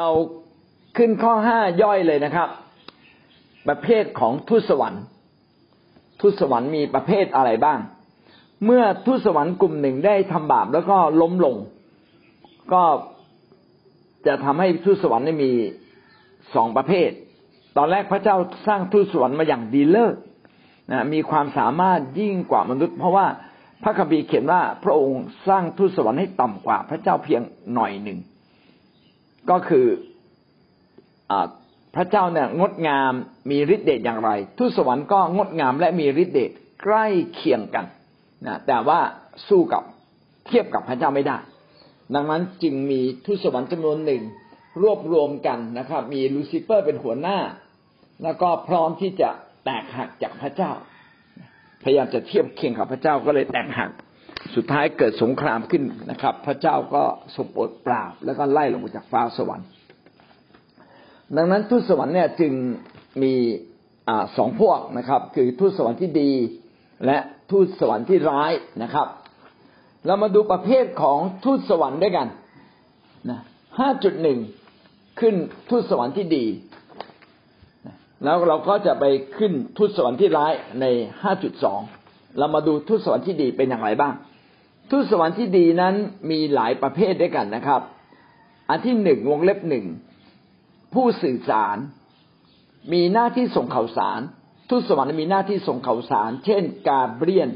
[0.00, 0.12] เรา
[0.96, 2.48] ขึ้นข้อห้าย่อยเลยนะครับ
[3.68, 5.02] ประเภทของทูตสวรรค์
[6.20, 7.78] ทูตสวรรค์มีประเภทอะไรบ้าง
[8.64, 11.56] เมื่อทูตสวรรค์กลุ่มหนึ่งได้ทำบาปแล้วก็ล้มลง
[12.72, 12.82] ก็
[14.26, 15.52] จะทำให้ทูตสวรรค์ได้มี
[16.54, 17.10] สองประเภท
[17.76, 20.14] ตอนแรกพระเจ้าสร้างทูตสวรรค์มาอย่างดีเลิศ
[20.90, 23.26] นะมีความสามารถยิ่งกว่ามนุษย์ เพราะว่า
[23.82, 27.42] พระคัมภีร์เขียนว่าพระองค์สร้างทูตสวรรค์ให้ต่ำกว่าพระเจ้าเพียง
[27.76, 28.20] หน่อยหนึ่ง
[29.50, 29.86] ก็คือ
[31.30, 31.32] อ
[31.94, 33.12] พระเจ้าเนี่ยงดงาม
[33.50, 36.50] มีฤทธิ์เดชอย่างไรทูตสวรรค์ก็งดงามและมีฤทธิ์เดช
[36.82, 37.84] ใกล้เคียงกัน
[38.46, 39.00] นะแต่ว่า
[39.48, 39.82] สู้กับ
[40.46, 41.38] เทียบกับพระเจ้าไม่ได้
[42.14, 44.22] ดังนั้นจึงมีทูตสวรรค์จำนวนหนึ่ง
[44.82, 47.38] รวบรวมกันนะครับ มีลูซิเฟอร์เป็นหัวหน้า
[48.22, 49.30] แล้วก็พร้อมที่จะ
[49.64, 50.70] แตกหักจากพระเจ้า
[51.82, 53.90] พยายามจะเทียบเคียงกับพระเจ้าก็เลยแตกหัก
[54.54, 57.02] สุดท้ายเกิดสงครามขึ้นนะครับ พระเจ้าก็
[57.36, 59.68] สมบทปราบแล้วก็ไล่ลงมาจากฟ้าสวรรค์
[61.36, 62.52] ดังนั้นทูตสวรรค์เนี่ยจึง
[63.22, 63.34] มี
[64.08, 66.32] อสองพวกนะครับ คือทูตสวรรค์ที่ดี
[67.06, 67.18] และ
[67.50, 68.52] ทูตสวรรค์ที่ร้าย
[68.82, 69.08] นะครับ
[70.06, 72.28] เรามาดูประเภทของทูตสวรรค์ด้วยกัน
[73.30, 73.40] นะ
[73.78, 74.38] ห้าจุดหนึ่ง
[75.20, 75.34] ขึ้น
[75.70, 76.44] ทูตสวรรค์ที่ดี
[78.24, 79.04] แล้วเราก็จะไป
[79.36, 80.86] ขึ้นทูตสวรรค์ที่ร้ายใน
[81.22, 81.80] ห้าจุดสอง
[82.38, 84.14] เรามาดูทูตสวรรค์ที่ดีเป็นอย่างไรบ้าง
[84.90, 85.94] ทูตสวรรค์ที่ดีนั้น
[86.30, 87.80] มีหลายประเภทด้วยกันนะครับ
[88.68, 89.84] อันที่หนึ่งวงเล็บหนึ่ง
[90.94, 91.76] ผู้สื่อสาร
[92.92, 94.20] มีหน้าที่ส่งข่าวสาร
[94.70, 97.50] ทูตสวรรค์มีหน้าที่ส่งข่าวสาร เช่น กาเบรียน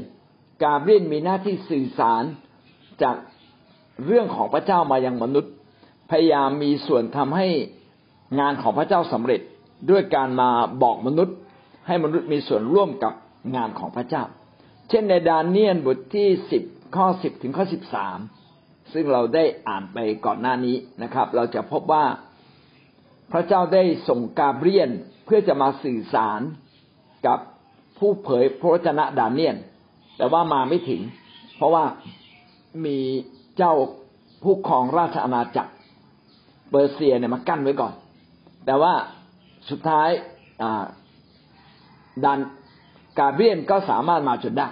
[0.63, 2.23] กาเบรียนมีหน้าที่สื่อสาร
[3.01, 3.15] จาก
[4.05, 5.53] เรื่องของพระเจ้ามายังมนุษย์
[6.11, 7.47] พยายามมีส่วนทำให้
[8.39, 9.41] งานของพระเจ้าสำเร็จ
[9.89, 10.49] ด้วยการมา
[10.83, 11.35] บอกมนุษย์
[11.87, 13.13] ให้มนุษย์มีส่วนร่วมกับ
[13.55, 14.23] งานของพระเจ้า
[14.89, 16.63] เช่นในดานเนียนบทที่สิบ
[16.95, 18.19] ข้อสิบถึงข้อสิบสาม
[18.93, 22.05] ซึ่งเราได้อ่านไปก่อนหน้านี้นะครับ เราจะพบว่า
[23.31, 24.89] พระเจ้าได้ส่งกาเบรียน
[25.25, 26.41] เพื่อจะมาสื่อสาร
[27.27, 27.39] กับ
[27.97, 29.57] ผู้เผยพระวจนะดานเนียน
[30.17, 31.01] แต่ว่ามาไม่ถึง
[31.55, 31.83] เพราะว่า
[32.85, 32.97] มี
[33.57, 33.73] เจ้า
[34.43, 35.71] ผู้ครองราชอาณาจักร
[36.69, 37.93] เปอร์เซียเนี่ยมากั้นไว้ก่อน
[38.65, 38.93] แต่ว่า
[39.69, 40.09] สุดท้าย
[42.25, 42.39] ดัน
[43.19, 44.67] กาเบรียนก็สามารถมาจนได้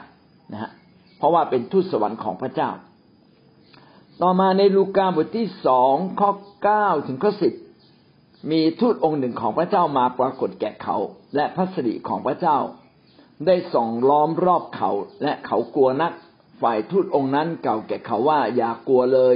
[0.52, 0.72] นะฮะ
[1.18, 2.70] เพราะว่าเป็นทูตสวรรค์ของพระเจ้า
[4.22, 6.32] ต่อมาในลูกาบทที่สองข้อ
[6.64, 7.54] เก้าถึงข้อสิบ
[8.52, 10.98] มีทูตองค์หนึ่งของพระเจ้ามาปรากฏแก่เขา
[11.36, 12.58] และพระสิริของพระเจ้า
[13.46, 14.92] ได้ส่องล้อมรอบเขา
[15.24, 16.14] และเขากลัวนัก
[16.62, 19.36] ฝ่ายทูตองค์นั้นเก่าแก่เขาว่าอย่ากลัวเลย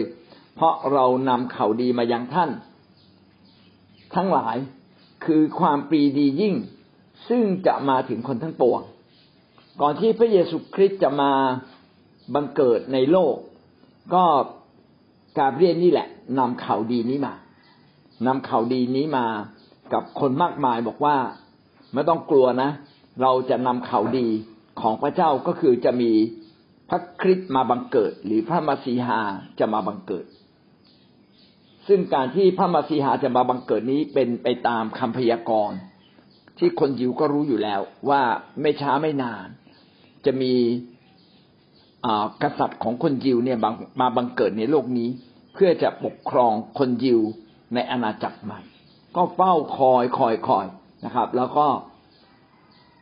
[0.56, 2.52] เพราะเรานำข่าวดีมายังท่าน
[4.16, 4.58] ทั้งหลาย
[5.26, 6.56] คือความปรีดียิ่ง
[7.30, 8.82] ซึ่งจะมาถึงคนทั้งปวง
[9.82, 11.32] ก่อนที่พระเยซูคริสต์จะมา
[12.34, 13.36] บังเกิดในโลก
[14.14, 14.24] ก็
[15.38, 16.08] กาเบรียนนี่แหละ
[16.40, 17.34] นำข่าวดีนี้มา
[18.28, 19.26] นำข่าวดีนี้มา
[19.94, 21.16] กับคนมากมายบอกว่า
[21.94, 22.70] ไม่ต้องกลัวนะ
[23.22, 24.28] เราจะนำข่าวดี
[24.82, 26.12] ของพระเจ้าก็คือจะมี
[26.90, 29.20] พระคริสต์มาบังเกิด หรือพระมาสีหา
[29.60, 30.26] จะมาบังเกิด
[31.88, 35.78] ซึ่งการที่พระมาสีหาจะมาบังเกิดนี้เป็นไปตามคำพยากรณ์
[36.58, 38.22] ที่คนยิวก็รู้อยู่แล้วว่า
[38.62, 39.48] ไม่ช้าไม่นาน
[40.26, 40.54] จะมี
[42.44, 43.58] กษัตริย์ของคนยิวเนี่ย
[44.02, 45.10] มาบังเกิดในโลกนี้
[45.54, 47.22] เพื่อจะปกครองคนยิว
[47.74, 48.60] ในอาณาจักรใหม่
[49.16, 50.66] ก็เฝ้าคอยคอยคอย
[51.06, 51.68] นะครับ แล้วก็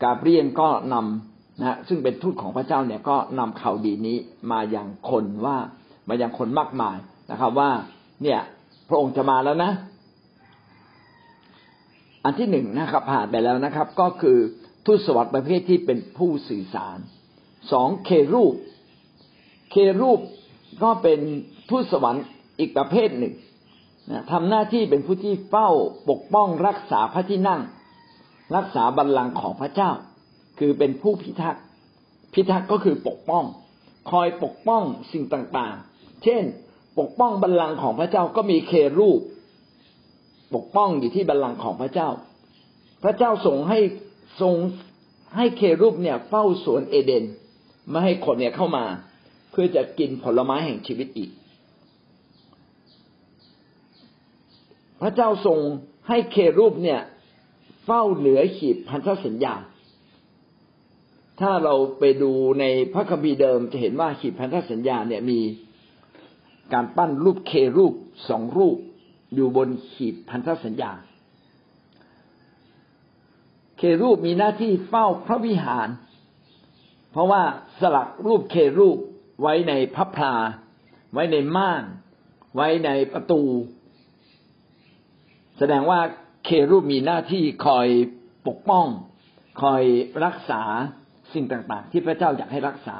[0.04, 4.18] กาเบรียนก็นำนะซึ่งเป็นทูตของพระเจ้าเนี่ยก็นำข่าวดีนี้
[4.52, 5.58] มาอย่างคนว่า
[6.08, 6.98] มาอย่างคนมากมาย
[7.32, 7.70] นะครับ ว่า
[8.24, 8.40] เนี่ย
[8.90, 9.72] พระองค์จะมาแล้วนะ
[12.24, 14.38] อันที่หนึ่งนะครับ ผ่านไปแล้วนะครับ ก็คือ
[14.86, 16.98] ทูตสวรรค์ประเภทที่เป็นผู้สื่อสาร
[17.72, 18.54] สองเครูป
[19.72, 20.20] เครูป
[20.84, 21.20] ก็เป็น
[21.70, 22.26] ทูตสวรรค์
[22.60, 23.34] อีกประเภทหนึ่ง
[24.12, 25.70] นะทำหน้าที่เป็นผู้ที่เฝ้า
[26.10, 27.62] ปกป้องรักษาพระที่นั่ง
[28.56, 29.92] รักษาบัลลังก์ของพระเจ้า
[30.60, 31.64] คือเป็นผู้พิทักษ์
[32.34, 33.44] พิทักษ์ก็คือปกป้อง
[34.12, 36.44] คอยปกป้องสิ่งต่างๆ เช่น
[37.00, 39.20] ปกป้องบัลลังก์ของพระเจ้าก็มีเครูป
[40.56, 42.10] ปกป้องอยู่ที่บัลลังก์ของพระเจ้า
[43.04, 43.80] พระเจ้าทรงให้
[44.42, 44.54] ทรง
[45.38, 47.24] ให้เครูปเนี่ยเฝ้าสวนเอเดน
[47.90, 48.86] ไม่ให้คนเนี่ยเข้ามา
[49.52, 51.32] เพื่อจะกินผลไม้แห่งชีวิตอีก
[55.02, 55.60] พระเจ้าทรง
[56.08, 57.02] ให้เครูปเนี่ย
[57.86, 59.56] เฝ้าเหนือขีดพันธสัญญา
[61.40, 65.40] ถ้าเราไปดูในพระคัมภีร์เดิมจะเห็นว่าขีดพันธสัญญาเนี่ยมี
[66.74, 67.94] การปั้นรูปเครูป
[68.30, 68.78] สองรูป
[69.36, 70.92] อยู่บนขีดพันธสัญญา
[73.78, 75.90] เครูปมีหน้าที่เฝ้าพระวิหาร
[77.12, 77.42] เพราะว่า
[77.80, 78.98] สลักรูปเครูป
[79.42, 80.36] ไว้ในพระพลา
[81.14, 81.84] ไว้ในม่าน
[82.56, 83.42] ไว้ในประตู
[85.58, 86.00] แสดงว่า
[86.46, 87.88] เครูปมีหน้าที่คอย
[88.48, 88.86] ปกป้อง
[89.62, 89.84] คอย
[90.26, 90.62] รักษา
[91.34, 92.96] สิ่งต่าง ๆ ที่พระเจ้าอยากให้รักษา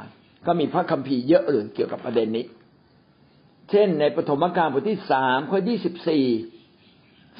[0.46, 2.46] ก็มีพระคัมภีร์เยอะเลยเกี่ยวกับประเด็นนี้
[3.70, 6.26] เช่น ในปฐมกาลบทที่สามข้อยี่สิบสี่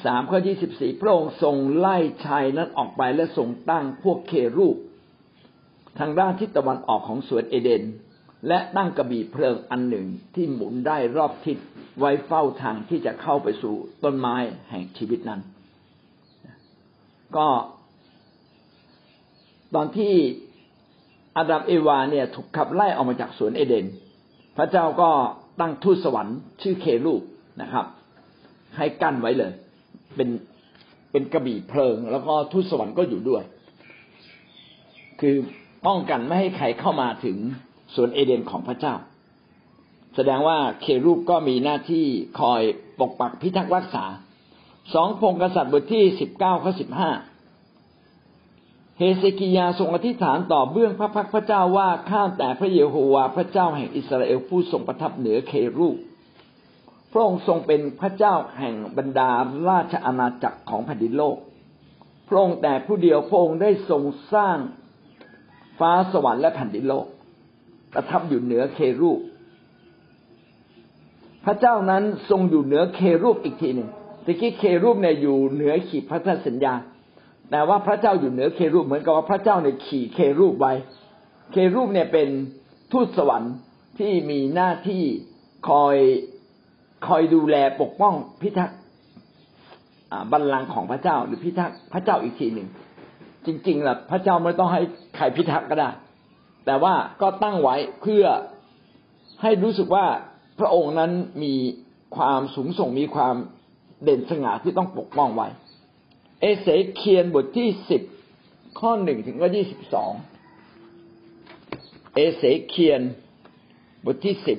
[0.04, 1.96] สามข้อยี่สิบสี่พระองค์ทรงไล่
[2.26, 4.76] ชายนั้นออกไปและทรงตั้งพวกเครูป
[5.98, 7.82] ทางด้านทิศตะวันออกของสวนเอเดน
[8.48, 11.58] และตั้งกระบี่เพลิงอันหนึ่งที่หมุนได้รอบทิศ
[11.98, 14.36] ไว้เฝ้าทางที่จะเข้าไปสู่ต้นไม้
[14.70, 15.40] แห่งชีวิตนั้น
[17.36, 17.48] ก็
[19.74, 20.14] ตอนที่
[21.36, 23.86] อาดัมเอวาเนี่ยถูกขับไล่ออกมาจากสวนเอเดน
[24.56, 25.10] พระเจ้าก็
[25.60, 27.22] ตั้งทูตสวรรค์ชื่อเครูป
[27.62, 27.86] นะครับ
[28.76, 29.52] ให้กั้นไว้เลย
[30.16, 30.28] เป็น
[31.10, 33.42] เป็นกระบี่เพลิง แล้วก็ทูตสวรรค์ก็อยู่ด้วย
[35.20, 35.36] คือ
[35.86, 37.38] ป้องกันไม่ให้ใครเข้ามาถึง
[37.94, 38.94] ส่วนเอเดนของพระเจ้า
[40.16, 42.06] แสดงว่าเครูปก็มีหน้าที่
[42.40, 42.60] คอย
[43.00, 44.04] ปกปักพิทักษ์รักษา
[44.94, 47.10] สองพงกษัตริย์บทที่สิบเก้าข้อสิบห้า
[48.98, 55.96] เฮเซกิยาทรงอธิษฐานต่อเบื้องพระพักพระเจ้าว่าข้าแต่พระเยโฮวาพระเจ้าแห่งอิสราเอลผู้ทรงประทับเหนือเครูป
[57.12, 59.30] พระองค์ทรงเป็นพระเจ้าแห่งบรรดา
[59.68, 61.36] ราชอาณาจักรของแผ่นดินโลก
[62.28, 64.02] พระองค์แต่ผู้เดียวพระองค์ได้ทรง
[64.34, 64.56] สร้าง
[65.78, 67.06] ฟ้าสวรรค์และแผ่นดินโลก
[67.94, 69.20] ประทับอยู่เหนือเครูป
[71.44, 73.88] พระเจ้านั้นทรงอยู่เหนือเครูปอีกทีหนึ่ง
[74.24, 76.74] ตะกี้เครูปเนี่ยอยู่เหนือขีดพันธสัญญา
[77.50, 80.72] แต่ว่าพระเจ้าอยู่เหนือเครูปเหมือนกับว่าพระเจ้าเนี่ยขี่เครูปไว้
[81.52, 82.28] เครูปเนี่ยเป็น
[82.92, 83.54] ทูตสวรรค์
[83.98, 85.02] ที่มีหน้าที่
[85.68, 85.96] คอย
[87.06, 88.78] คอยดูแลปกป้องพิทักษ์
[90.32, 92.68] บัลลังก์ของพระเจ้า หรือพิทักษ์พระเจ้าอีกทีหนึ่ง
[93.46, 94.80] จริงๆล่ะพระเจ้าไม่ต้องให้
[95.16, 95.90] ใครพิทักษ์ก็ได้
[96.64, 98.24] แต่ว่าก็ตั้งไว้เพื่อ
[99.42, 100.06] ให้รู้สึกว่า
[100.58, 101.12] พระองค์นั้น
[101.42, 101.54] มี
[102.16, 103.34] ความสูงส่งมีความ
[104.02, 105.48] เด่นสง่าที่ต้องปกป้องไว้
[106.40, 108.02] เอเสเคียนบทที่สิบ
[108.80, 110.12] ข้อหนึ่งถึงข้อยี่สิบสอง
[112.14, 113.02] เอเสเคียน
[114.06, 114.58] บทที่สิบ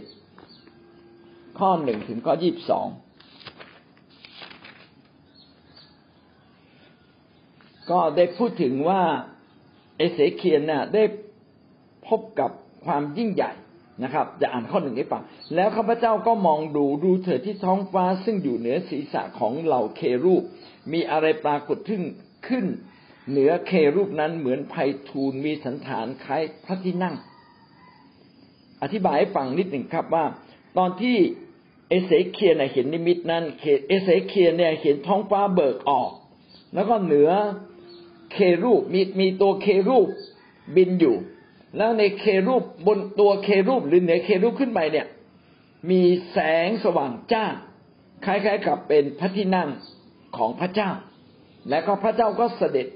[1.60, 2.88] ข้อหนึ่งถึงข้อยี่สิบสอง
[7.92, 9.02] ก็ได้พูดถึงว่า
[9.98, 11.04] เอเสเคียนน่ะได้
[12.08, 12.52] พบกับ
[12.86, 13.52] ความยิ่งใหญ่
[14.04, 15.24] นะครับ จะอ่านข้อหนึ่งให้ฟัง
[15.56, 20.44] แล้วข้าพเจ้าก็มองดูดูเถิดที่ท้องฟ้าซึ่งอยู่เหนือศีรษะของเหล่าเครูป
[20.92, 22.02] มีอะไรปรากฏขึ้น
[22.48, 22.66] ขึ้น
[23.30, 24.76] เหนือเครูปนั้นเหมือนไพ
[25.10, 27.16] ทูลมีสันฐานคล้ายพระที่นั่ง
[28.82, 30.26] อธิบายให้ฟังนิดหนึ่งครับว่า
[30.78, 31.18] ตอนที่
[31.90, 33.44] เอเสเคียนเห็นนิมิตนั้น
[33.88, 36.12] เอเสเคียนเนี่ยเห็นท้องฟ้าเบิกออก
[36.74, 37.30] แล้วก็เหนือ
[38.32, 40.08] เครูปมีมีตัวเครูป
[40.76, 41.16] บินอยู่
[41.78, 45.08] แล้วในเครูปบนตัวเครูปหรือเหนือเครูปขึ้นไปเนี่ย
[45.92, 46.02] มี
[46.32, 46.38] แส
[46.68, 47.46] งสว่างจ้า
[48.26, 49.70] คล้ายๆกับเป็นพระที่นั่ง
[50.38, 50.90] ของพระเจ้า
[51.70, 52.88] และก็พระเจ้าก็เสด็จ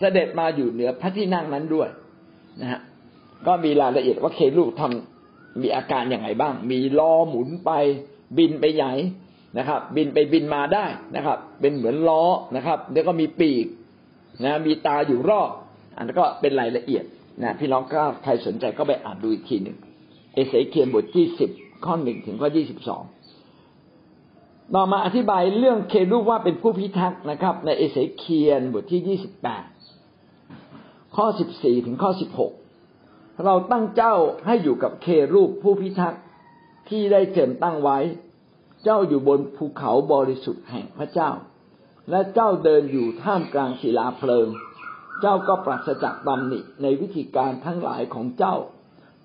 [0.00, 1.88] เสด็จมาอยู่เหนือพระที่นั่งนั้นด้วย
[2.60, 2.80] นะฮะ
[3.46, 7.70] ก็มีรายละเอียดว่าเครูปทำมีอาการอย่างไรบ้าง มีล้อหมุนไป
[8.38, 8.86] บินไปไหน
[9.58, 10.86] นะครับ บินไปบินมาได้
[11.16, 12.24] นะครับ เป็นเหมือนล้อ
[12.56, 13.66] นะครับ แล้วก็มีปีก
[14.44, 15.50] นะมีตาอยู่รอบ
[15.96, 17.04] อันนั้นก็เป็นรายละเอียด
[17.40, 19.78] นะพี่น้องก็ใครสนใจก็ไปอ่านดูอีกทีหนึ่ง
[20.34, 21.50] เอเสเคียนบทที่สิบ
[21.84, 23.02] ข้อหนึ่งถึงข้อยี่สิบสอง
[24.74, 29.64] ต่อมาอธิบายเรื่องเครูปว่าเป็นผู้พิทักษ์นะครับ ในเอเสเคียนบทที่ยี่สิบแปด
[31.16, 32.52] ข้อสิบสี่ถึงข้อสิบหก
[33.44, 34.14] เราตั้งเจ้า
[34.46, 36.22] ให้อยู่กับเครูปผู้พิทักษ์
[36.88, 37.98] ที่ได้เจิมตั้งไว้
[38.84, 41.30] เจ้าอยู่บนภูเขาบริสุทธิ์แห่งพระเจ้า
[42.10, 44.46] และเจ้าเดินอยู่ท่ามกลางศิลาเพลิง
[45.22, 48.56] เจ้าก็ปราศจากตำหนิในวิธีการทั้งหลายของเจ้า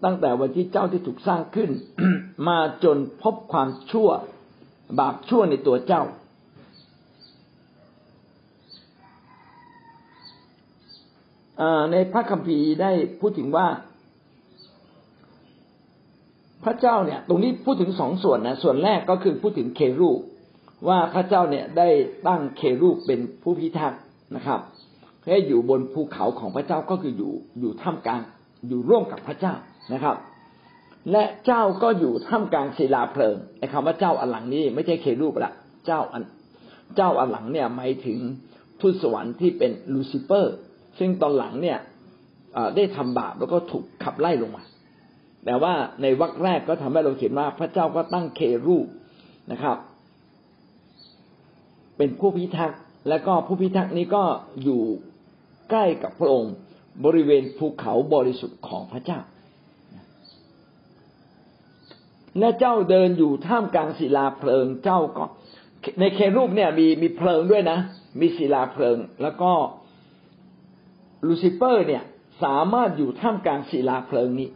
[0.04, 1.70] ตั้งแต่วันที่เจ้าที่ถูกสร้างขึ้น
[2.48, 4.10] มาจนพบความชั่ว
[5.00, 6.04] บาปชั่วในตัวเจ้า
[11.92, 13.68] ในพระคัมภีร์ได้พูดถึงว่า
[16.64, 20.20] พระเจ้าเนี่ย ตรงนี้พูดถึงสองส่วนนะส่วนแรกก็คือพูดถึงเครูป
[20.88, 21.90] ว่าพระเจ้าเนี่ยได้
[22.28, 24.02] ตั้งเครูปเป็นผู้พิทักษ์
[24.36, 24.62] นะครับ
[25.28, 28.22] ให้อยู่บนภูเขาของพระเจ้าก็คืออยู่อยู่ท่ามกลาง
[28.68, 29.54] อยู่ร่วมกับพระเจ้า
[29.94, 30.16] นะครับ
[31.12, 35.54] และเจ้าก็อยู่ท่ามกลางศิลาเพลิงไอ้คำว่าเจ้าอันหลังนี้ไม่ใช่เครูปละ
[35.86, 36.24] เจ้าอัน
[36.96, 38.18] เจ้าอันหลังเนี่ยหมายถึง
[38.80, 40.56] ทูตสวรรค์ที่เป็นลูซิเฟอร์
[41.00, 41.80] ซึ่งตอนหลังเนี่ย
[42.76, 44.64] ได้ทำบาปแล้วก็ถูกขับไล่ลงมา
[45.46, 48.88] แต่ว่าในวรรคแรกก็ทำให้เราเห็นว่าพระเจ้าก็ตั้งเครูป
[49.52, 49.78] นะครับ
[51.98, 54.24] เป็นผู้พิทักษ์และก็ผู้พิทักษ์นี้ก็
[54.64, 54.82] อยู่
[55.70, 56.54] ใกล้กับพระองค์
[57.06, 59.20] บริเวณภูเขาบริสุทธิ์ของพระเจ้า
[62.40, 65.26] และเจ้าเดินอยู่ท่ามกลางศิลาเพลิงเจ้าก็
[66.00, 67.80] ในเครูบเนี่ยมีมีเพลิงด้วยนะ
[68.20, 69.52] มีศิลาเพลิง แล้วก็
[71.28, 72.04] ลูซิเฟอร์เนี่ย
[72.44, 74.50] สามารถอยู่ท่ามกลางศิลาเพลิงนี้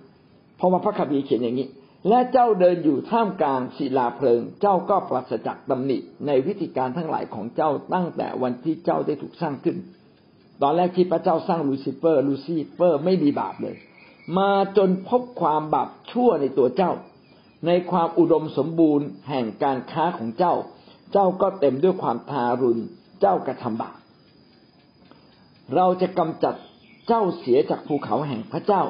[0.57, 1.67] เพราะว่าพระคัมภีร์เขียนอย่างนี้
[2.09, 9.77] และเจ้าเดินอยู่ท่ามกลางศิลาเพลิง เจ้าก็ปราศจากตำหนิในวิธีการทั้งหลายของเจ้าตั้งแต่วันที่เจ้าได้ถูกสร้างขึ้น
[10.61, 13.75] ตอนแรกที่พระเจ้าสร้างลูซิเฟอร์ ลูซิเฟอร์ไม่มีบาปเลย
[14.37, 16.91] มาจนพบความบาปชั่วในตัวเจ้า
[17.67, 20.53] ในความอุดมสมบูรณ์แห่งการค้าของเจ้า
[21.11, 22.81] เจ้าก็เต็มด้วยความทารุณ
[23.21, 23.97] เจ้ากระทำบาป
[25.75, 26.55] เราจะกำจัด
[27.07, 28.83] เจ้าเสียจากภูเขาแห่งพระเจ้า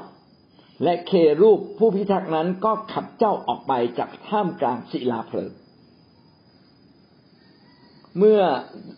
[0.83, 1.11] และเค
[1.41, 5.51] รูบผู้พิทักษ์นั้นก็ขับเจ้าออกไปจากท่ามกลางศิลาเพลิง
[8.17, 8.41] เมื่อ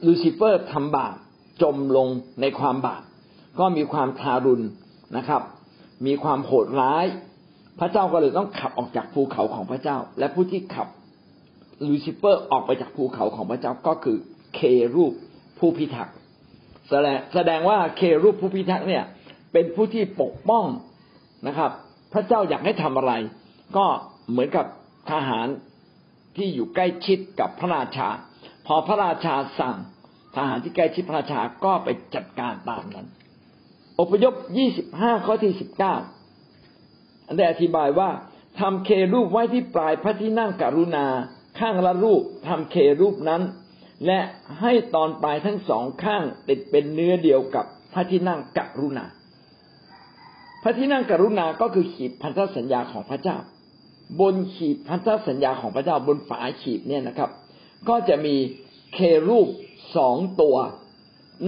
[0.05, 1.15] ลูซิเฟอร์ทำบาป
[1.61, 2.07] จมลง
[2.41, 3.01] ในความบาป
[3.59, 4.65] ก็มีความทารุณ
[5.17, 5.41] นะครับ
[6.05, 7.05] มีความโหดร้าย
[7.79, 10.87] พระเจ้าก็เลยต้องขับออกจากภูเขาของพระเจ้า และผู้ที่ขับ
[11.89, 14.17] ลูซิเฟอร์ออกไปจากภูเขาของพระเจ้าก็คือ
[14.55, 14.59] เค
[14.95, 15.13] รูบ
[15.59, 16.15] ผู้พิทักษ์
[16.89, 19.03] แสดงแสดงว่าเครูบผู้พิทักษ์เนี่ย
[19.53, 20.65] เป็นผู้ที่ปกป้อง
[21.47, 21.71] นะครับ
[22.13, 23.13] พระเจ้าอยากให้ทำอะไร
[23.77, 23.85] ก็
[24.29, 24.65] เหมือนกับ
[25.11, 25.47] ทหาร
[26.35, 28.09] ที่อยู่ใกล้ชิดกับพระราชา
[28.67, 29.75] พอพระราชาสั่ง
[30.35, 33.07] ทหารที่ใกล้ชิดพระราชาก็ไปจัดการตามนั้น
[33.99, 35.95] อพยพยี่สิบห้าข้อที่สิบเก้า
[37.35, 38.09] ได้อธิบายว่า
[38.59, 41.05] ทำเครูปไว้ที่ปลายพระที่นั่งกรุณา
[41.59, 43.41] ข้างละรูปทำเครูปนั้น
[44.05, 44.19] และ
[44.61, 49.05] ให้ตอนปลายทั้งสองข้างติดเป็นเนื้อเดียวกับพระที่นั่งกรุณา
[50.63, 53.37] พระที่นั่งกรุณาก็คือขีดพันธสัญญาของพระเจ้า
[54.21, 57.29] บนขีดพันธสัญญาของพระเจ้าบนฝาขีดเนี่ยนะครับ
[57.89, 58.35] ก็จะมี
[58.93, 59.47] เครูป
[59.97, 60.55] สองตัว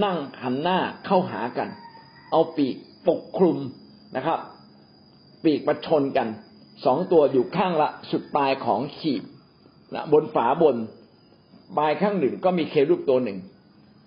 [0.04, 1.68] นั่งหันหน้าเข้าหากัน
[2.30, 2.76] เอาปีก
[3.08, 3.58] ปกคลุม
[4.16, 4.38] นะครับ
[5.44, 6.28] ปีกประชนกัน
[6.84, 9.22] สองตัวอยู่ข้างละสุดปลายของขีด
[9.94, 10.76] นะบนฝาบน
[11.78, 13.38] ปลายข้างหนึ่งก็มีเครูปตัวหนึ่ง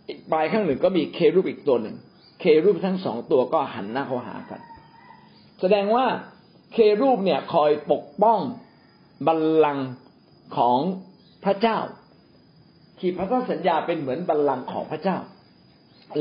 [0.07, 1.95] อีกปลายข้างหนึ่งก็มีเครูปอีกตัวหนึ่ง
[2.39, 4.61] เครูปทั้งสองตัวก็หันหน้าเข้าหากัน
[5.59, 6.05] แสดงว่า
[6.73, 8.39] เครูปเนี่ยคอยปกป้อง
[9.27, 9.89] บัลลังก์
[10.57, 10.79] ของ
[11.43, 11.77] พระเจ้า
[12.99, 15.17] ขีดพระเจ้าสัญญาเป็นเหมือนบัลลังก์ของพระเจ้า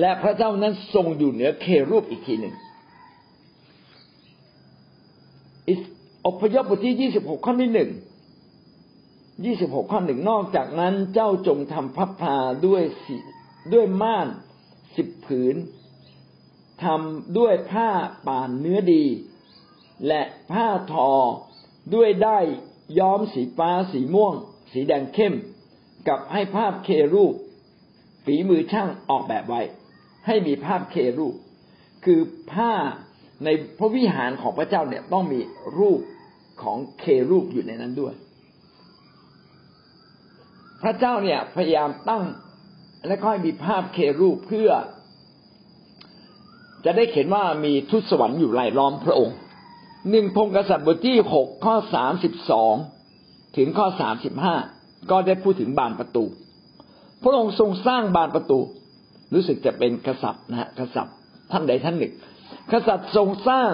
[0.00, 2.54] และพระเจ้านั้นทรงอยู่เหนือเครูปอีกทีหนึ่ง
[6.26, 7.90] อพยพบทที่ยี่สิบหกข้อที่หนึ่ง
[9.44, 13.16] ยี่สิบหกข้อหนึ่งนอกจากนั้นเจ้าจงทำพับพาด้วยสิ
[13.72, 14.28] ด้วยม่าน
[14.96, 15.56] สิบผืน
[16.84, 17.90] ทำด้วยผ้า
[18.26, 19.04] ป่านเนื้อดี
[20.06, 21.10] และผ้าทอ
[21.94, 22.38] ด้วยได้
[22.98, 24.34] ย้อมสีฟ้าสีม่วง
[24.72, 25.34] สีแดงเข้ม
[26.08, 27.34] กับให้ภาพเครูป
[28.24, 29.60] ฝีมือช่างออกแบบไว้
[30.26, 31.34] ให้มีภาพเครูป
[32.04, 32.20] คือ
[32.52, 32.72] ผ้า
[33.44, 33.48] ใน
[33.78, 35.40] พระวิหารของพระเจ้าเนี่ยต้องมี
[35.78, 36.00] รูป
[36.62, 38.14] ของเครูปอยู่ในนั้นด้วย
[40.82, 42.24] พระเจ้าเนี่ยพยายามตั้ง
[43.08, 44.70] และก็ให้มีภาพเครูปเพื่อ
[46.84, 49.36] จะได้เห็นว่ามีทุตสวรรค์อยู่รายล้อมพระองค์
[50.10, 52.74] หนึ่งพงกษัตริย์บทที่หกข้อสามสิบสอง
[53.56, 54.56] ถึงข้อสามสิบห้า
[55.10, 56.24] ก็ได้พูดถึงบานประตู
[57.22, 58.58] พระองค์ทรงสร้างบานประตู
[59.34, 61.14] รู้สึกจะเป็นกษัตริย์นะฮะกษัตริย์
[61.50, 62.12] ท่านใดท่านหนึ่ง
[62.72, 63.72] กษัตริย์ทรงสร้าง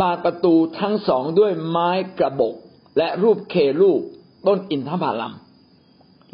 [0.00, 2.54] บานประตูทั้งสองด้วยไม้กระบอก
[2.98, 4.00] และรูปเครูป
[4.46, 5.34] ต้นอินทผลัม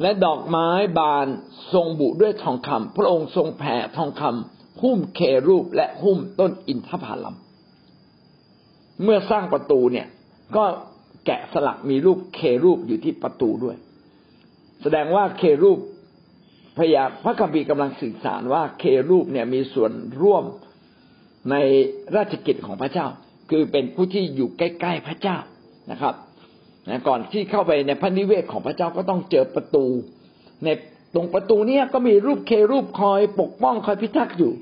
[0.00, 1.26] และดอกไม้บาน
[1.72, 7.36] ทรงบุด้วยทองคำพระองค์ทรงแผ่ทองคำหุ้มเครูปและหุ้มต้นอินทผลัม
[9.02, 10.06] เมื่อสร้างประตูเนี่ย
[10.56, 10.64] ก็
[11.26, 13.76] แกะสลักมีรูปเครูปอยู่ที่ประตูด้วย
[14.82, 15.78] แสดงว่าเครูป
[16.78, 20.44] พยาพระคัมภีร์กำลังสื่อสารว่าเครูปเนี่ยมีส่วนร่วม
[21.50, 21.56] ใน
[22.16, 23.06] ราชกิจของพระเจ้า
[23.50, 25.38] คือเป็นผู้ที่อยู่ใกล้ ๆ พระเจ้า
[25.90, 26.14] นะครับ
[26.88, 29.86] นะก่อนที่เข้าไปในพระนิเวศของพระเจ้าก็ต้องเจอประตู
[30.64, 30.68] ใน
[31.14, 34.52] ตรงประตูเนี้ยก็มีรูปเครูปคอยปกป้องคอยพิทักษ์อยู่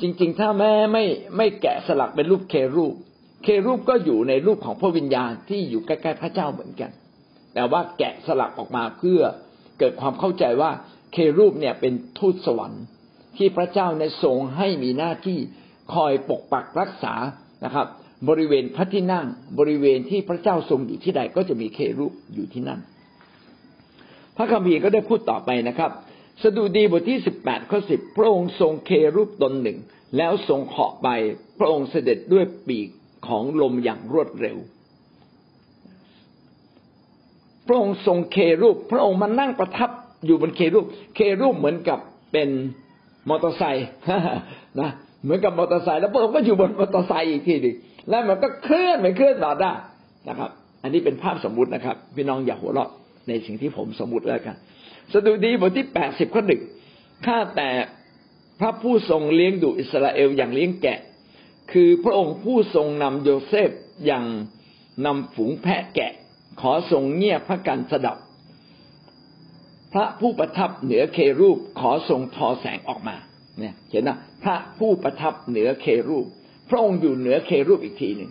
[0.00, 1.04] จริง ๆ ถ้าแม่ไม่
[1.36, 2.94] ไม่แกะสลักเป็นรูปเครูป
[3.42, 6.90] เครูปก็อยู่ในรูปของพระวิญญาณที่อยู่ใกล้ๆพระเจ้าเหมือนกัน
[7.54, 9.20] แต่ว่าแกะสลักออกมาเพื่อ
[9.78, 10.70] เกิดความเข้าใจว่า
[11.12, 12.84] เครูปเนี่ยเป็นทูตสวรรค์
[13.36, 15.38] ที่พระเจ้าในทรงให้มีหน้าที่
[15.94, 17.14] คอยปกปักรักษา
[17.64, 17.86] นะครับ
[18.28, 19.26] บริเวณพระที่นั่ง
[19.58, 22.80] บริเวณที่พระเจ้าทรงอยู่ที่ใดก็จะมีเครูปอยู่ที่นั่น
[24.36, 25.90] พระคัมภีร์ก็ได้พูดต่อไปนะครับ
[26.42, 29.78] สดุดีบทที่สิบแปดข้อสิบพระองค์ทรงเครูปตนหนึ่ง
[30.16, 31.08] แล้วทรงเหาะไป
[31.58, 32.88] พระองค์เสด็จด้วยปีก
[33.30, 34.56] ของลมอย่างรวดเร็ว
[37.66, 39.90] พระองค์ทรงเครูป พระองค์มานั่งประทับ
[40.26, 40.84] อยู่บนเครูป
[41.16, 41.98] เครูปเหมือนกับ
[42.32, 42.48] เป็น
[43.28, 43.88] มอเตอร์ไซค์
[44.80, 44.90] นะ
[45.24, 47.76] เหมือนกับมอเตอร์ไซค์แล้วพระองค์ก็อยู่บนมอเตอร์ไซค์อีกทีหนึ่ง
[48.08, 49.72] แล้วมันก็เคลื่อนไปเคลื่อนต่อได้
[50.28, 50.50] นะครับ
[50.82, 52.90] อันนี้เป็นภาพสมมุตินะครับ พี่น้องอย่าหัวเราะ
[53.28, 54.56] ในสิ่งที่ผมสมมุติแล้วกัน
[55.12, 56.62] สดุดีบทที่แปดสิบข้อหนึ่ง
[57.26, 57.70] ข้าแต่
[58.60, 60.98] พระผู้ทรงเลี้ยงดูอิสราเอลอย่างเลี้ยงแกะ
[61.72, 63.70] คือพระองค์ผู้ทรงนำโยเซฟ
[64.06, 64.24] อย่าง
[65.06, 66.12] นำฝูงแพะแกะ
[66.60, 68.18] ขอทรงเงียบพระกันสดับ
[69.92, 73.16] พระผู้ประทับเหนือเครูปขอทรงทอแสงออกมา
[73.58, 76.26] เนี่ยเห็นนะพระผู้ประทับเหนือเครูป
[76.68, 78.30] พระองค์อยู่เหนือเครูปอีกทีหนึ่ง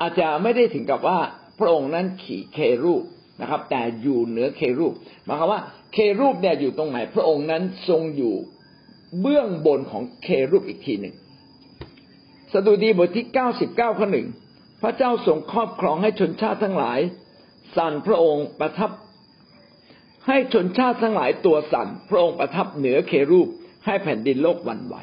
[0.00, 1.18] อาจจะไม่ได้ถึงกับว่า
[1.58, 3.02] พระองค์นั้นขี่เครูป
[3.40, 4.92] นะครับ แต่อยู่เหนือเครูป
[5.24, 5.60] หมายความว่า
[5.92, 8.34] เครูปเนี่ยอยู่ตรงไหน พระองค์นั้นทรงอยู่
[9.20, 11.14] เบื้องบนของเครูปอีกทีหนึ่ง
[12.52, 14.26] สดุดีบทที่เก้าสิบเก้าข้อหนึ่ง
[14.82, 17.00] พระเจ้าทรงครอบครองให้ชนชาติทั้งหลาย
[17.76, 18.90] สั่นพระองค์ประทับ
[20.26, 23.48] ให้ชนชาติทั้งหลายตัวสั่น พระองค์ประทับเหนือเครูป
[23.86, 24.94] ให้แผ่นดินโลกวันไหว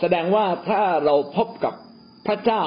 [0.00, 1.74] แสดงว่าถ้าเราพบกับ
[2.26, 2.62] พระเจ้า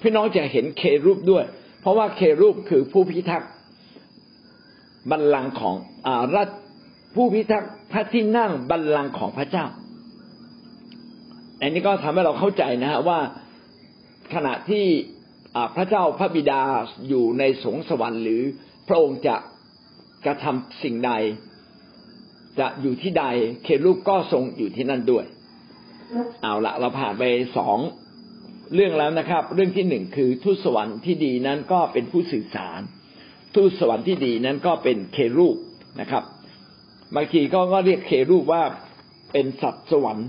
[0.00, 1.44] พี่น้องจะเห็นเครูปด้วย
[1.80, 3.50] เพราะว่าเครูปคือผู้พิทักษ์
[5.10, 5.74] บัลลังก์ของ
[6.06, 6.48] อารัฐ
[7.14, 9.66] ผู้พิทักษ์พระที่นั่งบัลลังก์ของพระเจ้า
[11.60, 13.20] อันนี้ก็ทำให้เราเข้าใจนะฮะว่า
[14.34, 14.86] ขณะที่
[15.76, 16.62] พระเจ้าพระบิดา
[17.08, 18.42] อยู่ในสงสวรรค์ หรือ
[18.88, 19.36] พระองค์จะ
[20.24, 21.12] กระทำสิ่งใด
[22.58, 23.24] จะอยู่ที่ใด
[23.64, 25.24] เครูปก็ทรงอยู่ที่นั่นด้วย
[26.42, 27.24] เอาละเราผ่านไป
[27.56, 27.78] สอง
[28.74, 32.80] เรื่องแล้วนะครับ เรื่องที่หนึ่งคือทูตสวรรค์ที่ดีนั้นก็เป็นผู้สื่อสาร
[33.54, 35.56] ทูตสวรรค์ที่ดีนั้นก็เป็นเครูป
[36.00, 36.24] นะครับ
[37.14, 38.62] บางทีก็เรียกเครูปว่า
[39.32, 40.28] เป็นสัตว์สวรรค์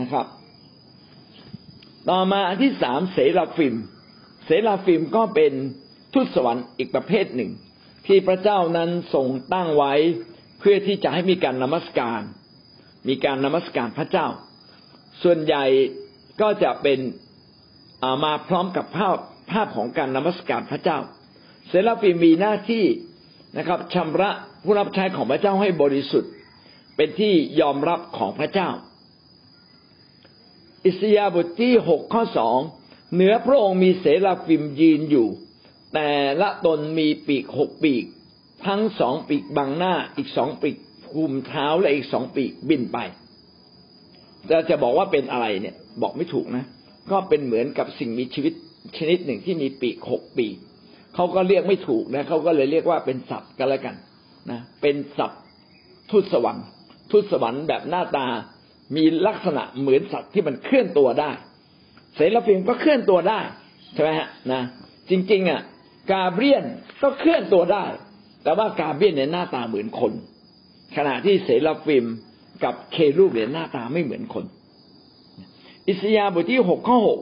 [0.00, 0.26] นะครับ
[2.10, 3.74] ต่อมาอันที่สามเสราฟิม
[4.44, 5.52] เสราฟิมก็เป็น
[6.14, 7.50] ทูตสวรรค์อีกประเภทหนึ่ง
[8.06, 9.92] ที่พระเจ้านั้นทรงตั้งไว้
[10.60, 12.20] เพื่อที่จะให้มีการนมัสการ
[13.08, 14.26] มีการนมัสการพระเจ้า
[15.22, 15.64] ส่วนใหญ่
[16.40, 16.98] ก็จะเป็น
[18.24, 19.16] มาพร้อมกับภาพ
[19.52, 20.98] ภาพของการนมัสการพระเจ้า
[21.68, 22.84] เซราฟิมมีหน้าที่
[23.56, 24.30] นะครับชำระ
[24.64, 26.32] ผู้รับใช้ของพระเจ้าให้บริสุทธิ์
[26.96, 28.68] เป็นที่ยอมรับของพระเจ้า
[30.86, 32.58] อิสยาบทที่หกข้อสอง
[33.14, 35.28] เหนือพระองค์มีเสราฟิมยืนอยู่
[35.94, 38.04] แต่ละตนมีปีกหกปีก
[38.66, 40.76] ทั้งสองปีกบังหน้าอีกสองปีก
[41.12, 42.98] คุมเท้าและอีกสองปีกบินไป
[44.50, 46.64] จะจะบอกว่าเป็นอะไรเนี่ย บอกไม่ถูกนะ
[47.10, 48.52] ก็เป็นเหมือนกับสิ่งมีชีวิต
[48.98, 50.56] ชนิดหนึ่งที่มีปีกหกปีก
[51.14, 53.94] เขาก็เรียกไม่ถูกนะเขาก็เลยเรียกว่าเป็นสัตว์กันแล้วกัน
[54.50, 55.42] นะเป็นสัตว์
[56.10, 56.66] ทูตสวรรค์
[57.10, 58.26] ทูตสวรรค์แบบหน้าตา
[58.94, 61.30] มีลักษณะเหมือนสัตว์ที่มันเคลื่อนตัวได้
[62.14, 63.40] เสราฟิมก็เคลื่อนตัวได้
[63.92, 64.62] ใช่ไหมฮะนะ
[65.10, 65.60] จริงๆอะ
[66.10, 66.64] กาเบียน
[67.02, 67.84] ก็เคลื่อนตัวได้
[68.42, 70.12] แต่ว่ากาเบียนเนี่ยหน้าตาเหมือนคน
[70.96, 72.04] ขณะที่เสราฟิม
[72.64, 74.44] กับเครูปเนี่ยหน้าตาไม่เหมือนคน
[75.88, 77.20] อิสยาบทที่หกข้อหก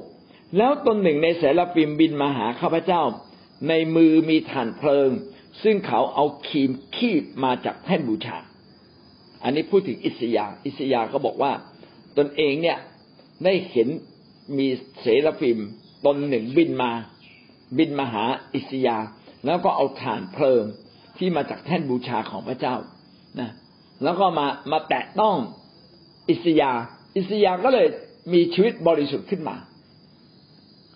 [0.58, 3.02] แล้วตนหนึ่งในเสราฟิมบินมาหาข้าพเจ้า
[3.68, 5.10] ในมือมีฐานเพลิง
[5.62, 8.36] ซึ่งเขาเอาคีมคีบมาจากแท่นบูชา
[9.44, 11.52] อันนี้พูดถึงอิสยา อิสยาก็บอกว่า
[12.18, 12.78] ตนเองเนี่ย
[13.44, 13.88] ได้เห็น
[14.58, 14.66] มี
[15.00, 15.58] เสรฟิม
[16.06, 16.92] ตนหนึ่งบินมา
[17.78, 18.96] บินมาหาอิสยา
[19.46, 20.64] แล้วก็เอาฐานเพลิง
[21.18, 22.74] ที่มาจากแท่นบูชาของพระเจ้า
[23.40, 23.50] นะ
[24.02, 25.36] แล้วก็มามาแตะต้อง
[26.30, 26.72] อิสยา
[27.16, 27.86] อิสยาก็เลย
[28.32, 29.56] มีชีวิตบริสุทธิ์ขึ้นมา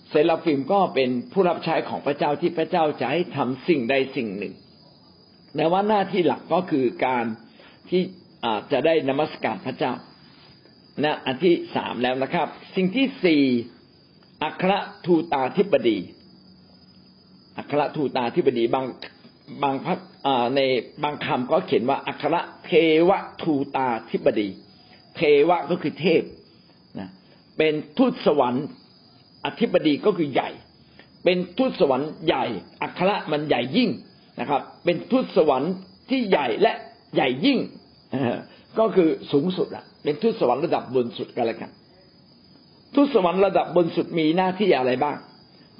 [0.09, 4.55] เซราฟิมก็เป็นผู้รับใช้ของพระเจ้าที่พระเจ้าจะให้ทำสิ่งใดสิ่งหนึ่ง
[5.57, 7.25] แต่ว่าหน้าที่หลักก็คือการ
[7.91, 8.03] ที่
[8.73, 9.93] จะได้นมัสการพระเจ้า
[11.05, 13.43] นะอันที่สามแล้วนะครับ สิ่งที่สี่
[14.43, 14.73] อัคร
[15.07, 15.99] ทูตาธิบดี
[17.59, 18.85] อัครทูตาธิบดีบาง
[19.63, 19.99] บางพัก
[20.57, 20.61] ใน
[21.03, 22.71] บางคำก็เขียนว่าอัครเท
[23.09, 23.11] ว
[23.43, 24.49] ทูตาธิบดี
[25.17, 26.23] เทวะก็คือเทพ
[26.99, 27.09] นะ
[27.59, 28.67] เป็นทูตสวรรค์
[29.45, 30.51] อธิบดีก็คือใหญ่
[31.25, 32.45] เป็นทูตสวรรค์ใหญ่
[32.83, 33.91] อัครมันใหญ่ยิ่ง
[34.41, 35.73] นะครับ เป็นทูตสวรรค์
[36.11, 36.73] ที่ใหญ่และ
[37.15, 37.59] ใหญ่ยิ่ง
[38.79, 41.71] ก็คือสูงสุดอะเป็นทูตสวรรค์ระดับบนสุดกันแล้วกัน
[42.95, 45.17] ทูตสวรรค์ระดับบนสุดมีหน้าที่อะไรบ้าง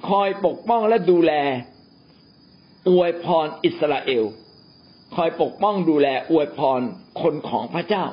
[0.09, 1.31] คอยปกป้องและดูแล
[2.89, 4.23] อวยพรอิสราเอล
[5.15, 6.81] คอยปกป้องดูแลอวยพร
[7.21, 8.05] คนของพระเจ้า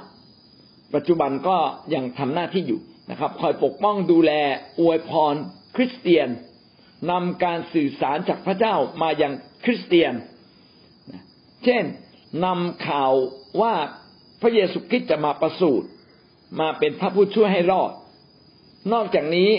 [0.95, 1.59] ปัจจุบันก็
[1.95, 4.33] ยังทำหน้าที่อยู่นะครับ คอยปกป้องดูแล
[4.81, 5.35] อวยพร
[5.77, 6.29] คริสเตียน
[7.11, 9.33] นำการสื่อสารจากพระเจ้ามายัง
[9.65, 10.13] คริสเตียน
[11.65, 11.85] เช่น
[12.45, 13.13] นำข่าว
[13.61, 13.75] ว่า
[14.47, 15.87] ระเยซูคริสต์จะมาประสูติ
[16.61, 17.93] มาเป็นพระผู้ช่วยให้รอด
[18.93, 19.51] นอกจากนี้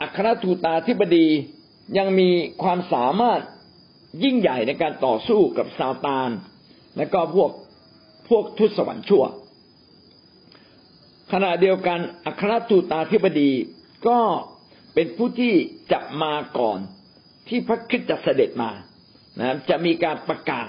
[0.00, 1.26] อัครทูตาธิบดี
[1.98, 2.30] ยังมี
[2.62, 3.40] ความสามารถ
[4.24, 6.30] ยิ่งใหญ่ในการต่อสู้กับซาตาน
[6.96, 7.50] และก็พวก
[8.28, 9.24] พวกทุตสวรรค์ชั่ว
[11.32, 13.50] ขณะเดียวกันอัครทูตาธิบดี
[14.08, 14.18] ก็
[14.94, 15.54] เป็นผู้ที่
[15.92, 16.78] จะมาก่อน
[17.48, 18.70] ที่พระคริสต์จะเสด็จมา
[19.38, 20.68] นะจะมีการประกาศ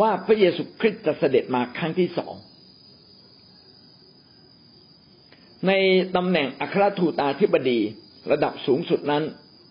[0.00, 2.34] ว่าพระเยซูคริสต์จะเสด็จมาครั้งที่สอง
[5.66, 5.72] ใน
[6.16, 7.80] ตำแหน่งอัครทูตาธิบดี
[8.32, 9.22] ระดับสูงสุดนั้น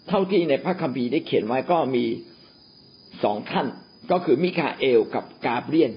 [0.09, 2.05] เท่าที่ในพระคัมภีร์ได้เขียนไว้ก็มี
[3.23, 3.67] สองท่าน
[4.11, 5.91] ก็คือมิคาเอลกับกาเบรียน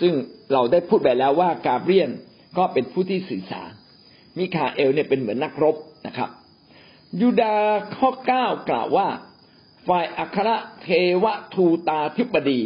[0.00, 0.14] ซึ่ง
[0.52, 2.10] เราได้พูดไปแล้วว่ากาเบรียน
[2.58, 3.70] ก็เป็นผู้ที่สื่อสาร
[4.38, 5.76] มิคาเอลเนี่ยเป็นเหมือนนักรบ
[6.06, 6.30] นะครับ
[7.20, 7.54] ยูดา
[7.96, 9.08] ข้อเก้ากล่าวว่า
[9.88, 10.50] ฝ่ายอัคร
[10.82, 10.88] เท
[11.22, 11.24] ว
[11.54, 12.60] ทูตาธิบดี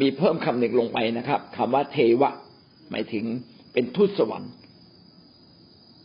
[0.00, 2.30] มีเพิ่มคำหนึ่งลงไปนะครับคำว่าเทวะ
[2.90, 3.24] หมายถึง
[3.72, 4.52] เป็นทูตสวรรค์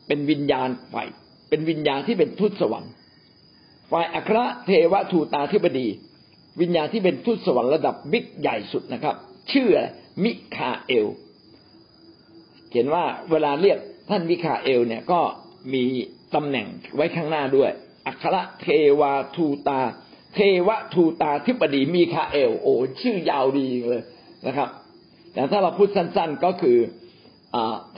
[0.08, 1.08] เป็นวิญญาณฝ่าย
[1.50, 2.92] เป็นวิญญาณที่เป็นทูตสวรรค์
[3.92, 5.88] ฝ่ายอัครเทวทูตาธิบดี
[6.62, 9.16] วิญญาณที่เป็นทูตสวรรค์ระดับบิ๊กใหญ่สุดนะครับ
[9.52, 9.70] ชื่อ
[10.24, 11.08] มิคาเอล
[12.70, 13.78] เขียนว่าเวลาเรียก
[14.10, 15.20] ท่านมิคาเอลเนี่ยก็
[15.74, 15.84] มี
[16.36, 17.72] ตำแหน่งไว้ข้างหน้าด้วย
[18.08, 18.68] อัครเท
[19.00, 19.82] วาทูตา
[20.36, 24.04] เทวทูตาธิบดีมิคาเอล โอ้ชื่อยาวดีเลย
[24.48, 24.70] นะครับ
[25.34, 26.78] แต่ถ้าเราพูดสั้นๆก็คือ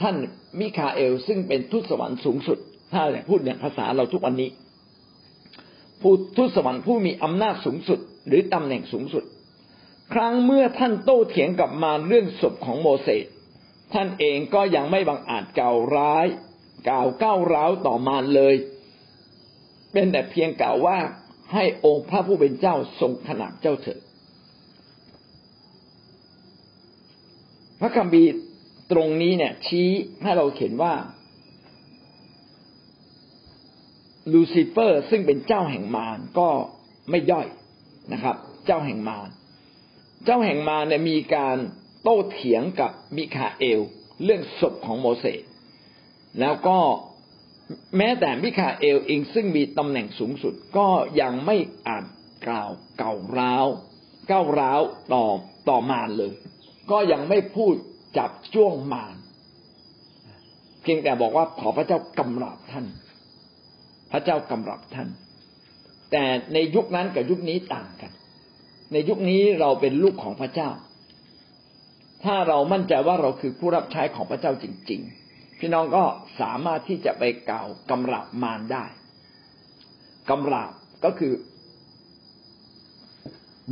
[0.00, 0.16] ท่าน
[0.60, 2.58] มิคาเอลซึ่งเป็นทูตสวรรค์สูงสุด
[2.92, 4.50] ถ้าพูดเนี่ยภาษาเราทุกวันนี้
[6.00, 9.24] ผู้ทูตสวรรค์ผู้มีอำนาจสูงสุด หรือตำแหน่งสูงสุด
[10.14, 13.26] ครั้งเมื่อท่านโต้เถียงกับมารเรื่องศพของโมเสส
[13.92, 16.26] ท่านเองก็ยังไม่บังอาจกล่าวร้าย
[16.88, 18.54] กล่าวก้าวร้าวต่อมารเลย
[19.92, 20.98] เป็นแต่เพียงกล่าวว่า
[21.52, 23.98] ให้องค์พระผู้เป็นเจ้าทรงขนาบเจ้าเถิด
[27.80, 28.30] พระคัมภีร์
[28.90, 29.88] ตรงนี้เนี่ย ชี้
[30.22, 30.94] ให้เราเห็นว่า
[34.32, 36.48] ลูซิเฟอร์ซึ่งเป็นเจ้าแห่งมารก็
[37.10, 37.46] ไม่ย่อย
[38.12, 39.28] นะครับ เจ้าแห่งมาร
[40.24, 41.56] เจ้าแห่งมารเนี่ยมีการ
[42.02, 43.80] โต้เถียงกับมิคาเอล
[44.24, 45.42] เรื่องศพของโมเสส
[46.40, 46.78] แล้วก็
[47.96, 50.88] แม้แต่มิคาเอลเองซึ่งมีตำแหน่งสูงสุดก็
[51.20, 52.04] ยังไม่อ่าจ
[52.46, 53.66] กล่าวเก่าร้าว
[54.30, 54.80] ก้าวร้าว
[55.12, 55.24] ต่อ
[55.68, 56.32] ต่อมารเลย
[56.90, 57.74] ก็ยังไม่พูด
[58.16, 59.16] จับจ้วงมาร
[60.82, 62.86] เพียงแต่บอกว่าขอพระเจ้ากำราบท่าน
[64.12, 65.08] พระเจ้ากำราบท่าน
[66.12, 66.24] แต่
[66.54, 68.12] ในยุคนั้นกับยุคนี้ต่างกัน
[68.92, 70.70] ในยุคนี้เราเป็นลูกของพระเจ้า
[72.24, 75.00] ถ้าเรามั่นใจว่าเราคือผู้รับใช้ของพระเจ้าจริง
[75.30, 76.04] ๆ พี่น้องก็
[76.40, 78.84] สามารถที่จะไปกล่าวกำราบมารได้
[80.30, 80.72] กำราบ
[81.04, 81.32] ก็คือ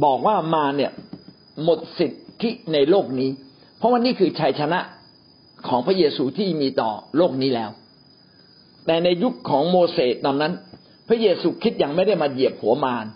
[0.05, 0.93] บอกว่ามารเนี่ย
[1.65, 3.31] หมดสิทธิในโลกนี้
[3.83, 4.81] เพราะว่านี่คือชัยชนะ
[5.69, 7.71] ของพระเยซูที่มีต่อโลกนี้แล้ว
[8.87, 10.53] แต่ในยุคของโมเสสตอนนั้น
[11.09, 13.07] พระเยซูคิดยังไม่ได้มาเหยียบหัวมาร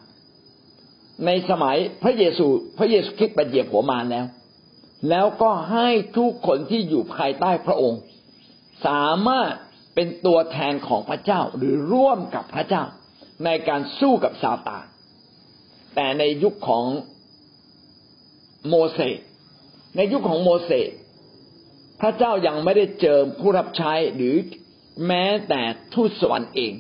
[1.26, 2.46] ในสมัยพระเยซู
[2.78, 4.26] พระเยซูคิดมาเหยียบหัวมารแล้ว
[5.10, 8.00] แล้วก็ให้ทุกคนที่อยู่ภายใต้พระองค์
[8.86, 9.52] สามารถ
[9.94, 12.82] เป็นตัวแทนของพระเจ้าหรือร่วมกับพระเจ้า
[13.44, 14.84] ในการสู้กับซาตาน
[15.94, 16.84] แต่ในยุคของ
[18.68, 19.18] โมเสส
[19.96, 20.90] ในยุคของโมเสส
[22.00, 24.36] พระเจ้ายังไม่ได้เจิมผู้รับใช้หรือ
[25.06, 25.62] แม้แต่
[25.94, 26.72] ทูตสวรรค์เอง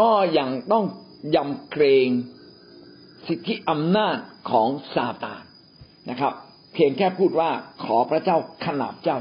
[0.00, 0.84] ก็ยังต้อง
[1.34, 2.08] ยำเกรง
[3.26, 4.16] สิทธิอำนาจ
[4.50, 5.42] ของซาตาน
[6.10, 6.32] นะครับ
[6.72, 7.50] เพียงแค่พูดว่า
[7.84, 9.18] ขอพระเจ้าขนาบเจ้า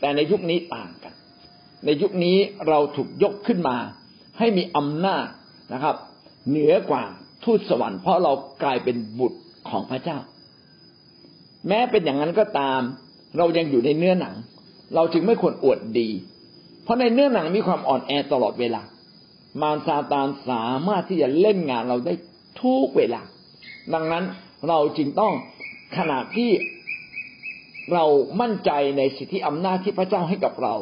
[0.00, 1.14] แต่ในยุคนี้ต่างกัน
[1.84, 2.36] ในยุคนี้
[2.68, 3.76] เราถูกยกขึ้นมา
[4.38, 5.26] ให้มีอำนาจ
[5.72, 5.96] นะครับ
[6.48, 7.04] เหนือกว่า
[7.44, 10.18] ทูตสวรรค์เพราะเรากลายเป็นบุตรของพระเจ้า
[11.68, 12.80] แม้เป็นอย่างนั้นก็ตาม
[13.38, 14.34] เรายังอยู่ในเนื้อหนัง
[14.94, 16.08] เราจึงไม่ควรอวดดี
[16.82, 18.82] เพราะในเนื้อหนังมีความอ่อนแอตลอดเวลา
[19.60, 22.14] มารซาตานสามารถที่จะเล่นงานเราได้
[22.62, 23.22] ทุกเวลา
[23.94, 24.24] ดังนั้น
[24.68, 25.32] เราจึงต้อง
[25.96, 26.50] ขณะที่
[27.92, 28.04] เรา
[28.40, 30.74] มั่นใจในสิทธิอำนาจที่พระเจ้าให้กับเรา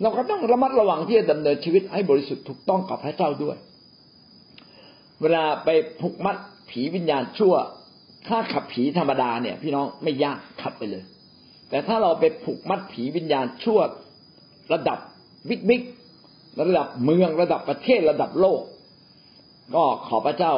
[0.00, 3.56] เราก็ต้องระมัดระวังที่จะดำเนินชีวิตให้บริสุทธิ์ถูกต้องกับพระเจ้าด้วย
[5.20, 5.68] เวลาไป
[6.00, 6.36] ผูกมัด
[6.70, 7.54] ผีวิญญาณชั่ว
[8.28, 11.04] ถ้าขับผีธรรมดาเนี่ย พี่น้องไม่ยากขับไปเลย
[11.68, 13.80] แต่ถ้าเราไปผูกมัดผีวิญญาณชั่ว
[14.72, 14.98] ระดับ
[15.48, 15.82] บิ๊กบิ๊ก
[16.60, 18.60] ระดับเมืองระดับประเทศระดับโลก
[19.74, 20.52] ก็ขอพระเจ้า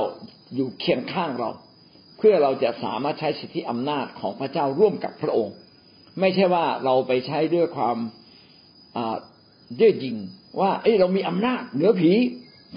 [0.55, 1.50] อยู่เคียงข้างเรา
[2.18, 5.55] เพื่อเราจะสามารถใช้สิทธิอำนาจของพระเจ้าร่วมกับพระองค์
[6.20, 7.96] ไม่ใช่ว่าเราไปใช้ด้วยความ
[9.77, 10.16] เย่อหยิ่ง
[10.61, 12.12] ว่า เอ้เรามีอำนาจเหนือผี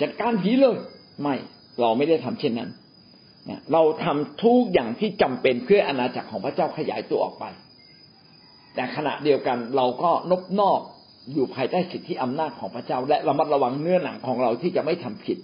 [0.02, 0.78] จัดการผีเลย
[1.22, 1.36] ไม่
[1.82, 2.70] เราไม่ได้ทำเช่นนั้น
[3.74, 7.46] เราทำทุกอย่างที่จำเป็นเพื่ออาณาจักรของพระเจ้าขยายตัวออกไป
[8.76, 10.80] แต่ขณะเดียวกันเราก็นบนอก
[11.34, 15.38] อยู่ภายใต้สิทธิอำนาจของพระเจ้า และระมัดระวังเนื้อหนังของเราที่จะไม่ทำผิด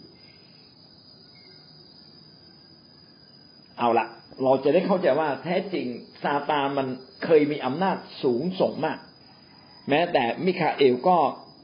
[3.79, 4.07] เอาละ
[4.43, 5.85] เราจะได้เข้าใจว่าแท้จริง
[6.23, 6.87] ซาตานมัน
[7.23, 8.97] เคยมีอำนาจสูงส่งมาก
[9.89, 11.17] แม้แต่มิคาเอลก็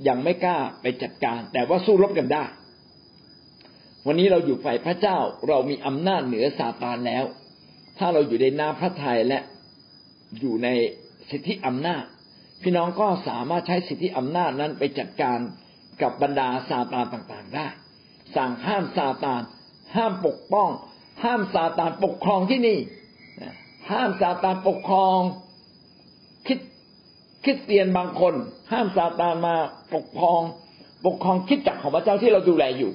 [0.08, 2.43] ยังไม่กล้าไปจัดการ แต่ว่าสู้รบกันได้
[4.08, 7.24] วันนี้เราอยู่ฝ่ายพระเจ้าเรามีอำนาจเหนือซาตานแล้ว
[7.98, 9.40] ถ้าเราอยู่ในน้ำพระทัยและ
[10.40, 10.68] อยู่ใน
[11.30, 12.04] สิทธิอำนาจ
[12.62, 15.40] พี่น้องก็สามารถใช้สิทธิอำนาจนั้นไปจัดการ
[16.02, 17.68] กับบรรดาซาตานต่างๆได้
[18.36, 19.42] สั่งห้ามซาตาน
[19.96, 20.70] ห้ามปกป้อง
[21.24, 22.80] ห้ามซาตานปกครองที่นี่
[23.92, 25.20] ห้ามซาตานปกครอง
[26.48, 26.60] คิด
[27.44, 28.34] คริสเตียนบางคน
[28.72, 29.56] ห้ามซาตานมา
[29.96, 30.42] ปกครอง
[31.06, 32.92] ปกครองคิดจักของพระเจ้าที่เราดูแลอยู่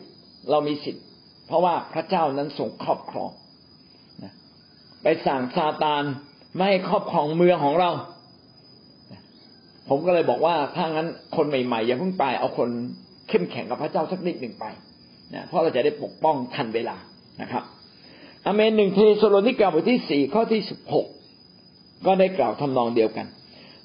[0.50, 1.04] เรามีสิทธิ์
[1.46, 3.30] เพราะว่าพระเจ้านั้นทรงครอบครอง
[5.02, 6.02] ไปสั่งซาตาน
[6.54, 7.90] ไม่ให้ครอบครองเมืองของเรา
[9.88, 12.68] ผมก็เลยบอกว่าถ้างั้นคนใหม่ๆอย่าเพิ่งไปเอาคน
[13.28, 14.64] เข้มแข็งกับพระเจ้าสักนิดหนึ่งไป
[15.34, 16.96] นะเพราะเราจะได้ปกป้องทันเวลา
[17.42, 17.64] นะครับ
[18.46, 21.06] อเมนหนึ่งเทสโลนิกาบทที่สี่ข้อที่สิบหก
[22.06, 23.26] ก็ได้กล่าวทำนองเดียวกัน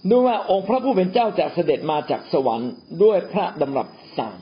[0.09, 2.71] ดูว่าองค์พระผู้เป็นเจ้าจะเสด็จมาจากสวรรค์
[3.03, 4.33] ด้วยพระดำรับสั่ง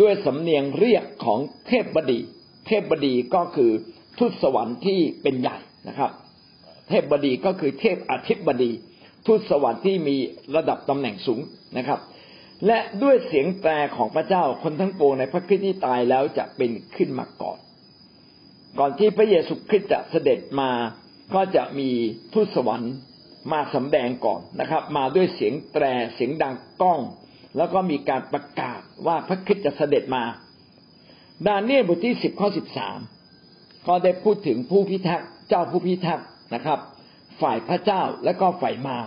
[0.00, 2.20] ด้วยสำเนียงเรียกของเทพบดี
[2.66, 3.70] เทพบดีก็คือ
[4.18, 5.56] ทูตสวรรค์ที่เป็นใหญ่
[5.88, 6.10] นะครับ
[6.88, 8.70] เทพบดีก็คือเทพอธิบดี
[9.26, 10.16] ทูตสวรรค์ที่มี
[10.56, 11.40] ระดับตำแหน่งสูง
[11.78, 12.00] นะครับ
[12.66, 17.58] และด้วยเสียงแตรของพระเจ้าคนทั้งปวงในพระคริสต์ที่ตายแล้วจะเป็นขึ้นมาก่อน
[18.78, 20.70] ก่อนที่พระเยซูคริสต์จะเสด็จมา
[21.34, 21.90] ก็จะมี
[22.34, 22.94] ทูตสวรรค์
[23.52, 27.00] มาสำแดงก่อนนะครับ มาด้วยเสียงแตรเสียงดังก้อง
[27.58, 30.24] แล้วก็มีการประกาศว่าพระคริสต์จะเสด็จมา
[31.46, 32.98] ดาเนียลบทที่สิบข้อสิบสาม
[33.86, 36.78] ก็ได้พูดถึงผู้พิทักษ์เจ้าผู้พิทักษ์นะครับ
[37.40, 38.98] ฝ่ายพระเจ้าและก็ฝ่ายมา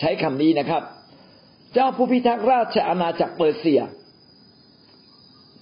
[0.00, 0.82] ใช้คำนี้นะครับ
[1.74, 3.80] เจ้าผู้พิทักษ์ราชอาณาจักรเปอร์เซีย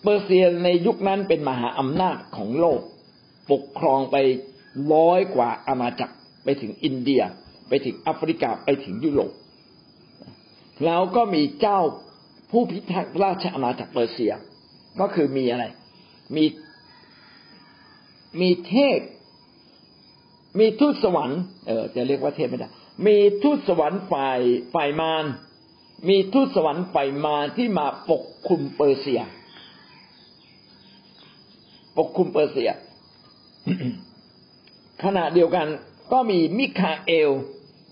[0.02, 2.80] เปอร์เซียในยุคนั้นเป็นมหาอำนาจของโลก
[3.50, 4.16] ปกครองไป
[4.92, 7.22] ร้อยกว่าอาณาจักรไปถึงอินเดีย
[7.68, 9.32] ไปถึงแอฟริกาไปถึงยุโรป
[10.84, 11.78] แล้วก็มีเจ้า
[12.50, 14.32] ผู้พิทักษ์ราชอาณาจักรเปอร์เซีย
[15.00, 15.64] ก็คือมีอะไร
[16.36, 16.44] มี
[18.40, 19.00] มีเทพ
[20.58, 22.68] มีทูตสวรรค์เออจะเรียกว่าเทพไม่ได้
[23.06, 24.40] มีทูตสวรรค์ฝ่าย
[24.74, 25.24] ฝ่ายมาร
[26.08, 29.22] มีทูตสวรรค์ฝ่ายมารที่มาปกคลุมเปอร์เซีย
[31.96, 32.70] ปกคลุมเปอร์เซีย
[35.04, 35.66] ขณะเดียวกัน
[36.12, 37.30] ก็มีมิคาเอล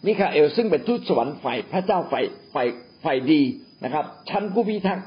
[0.06, 2.68] มิคาเอล ซึ่งเป็นทูตสวรรค์ฝ่ายพระเจ้าฝ่าย ฝ่าย
[3.04, 3.40] ฝ่ายดี
[3.84, 5.06] นะครับ ชั้นผู้พิทักษ์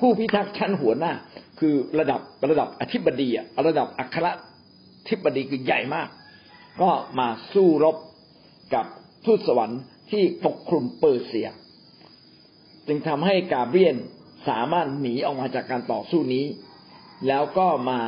[0.00, 1.12] ผู้พิทักษ์ชั้นหัวหน้า
[1.58, 4.26] คือระดับระดับอธิบดีอะระดับอัคร
[5.08, 6.08] ธิบดีคือใหญ่มาก
[6.82, 7.96] ก็มาสู้รบ
[8.74, 8.86] กับ
[9.24, 11.48] ทูตสวรรค์ที่ปกคลุมเปอร์เซีย
[12.86, 13.96] จึงทำให้กาเบรียล
[14.48, 16.44] สามารถหนีออกมาจากการต่อสู้นี้
[17.28, 18.00] แล้วก็มา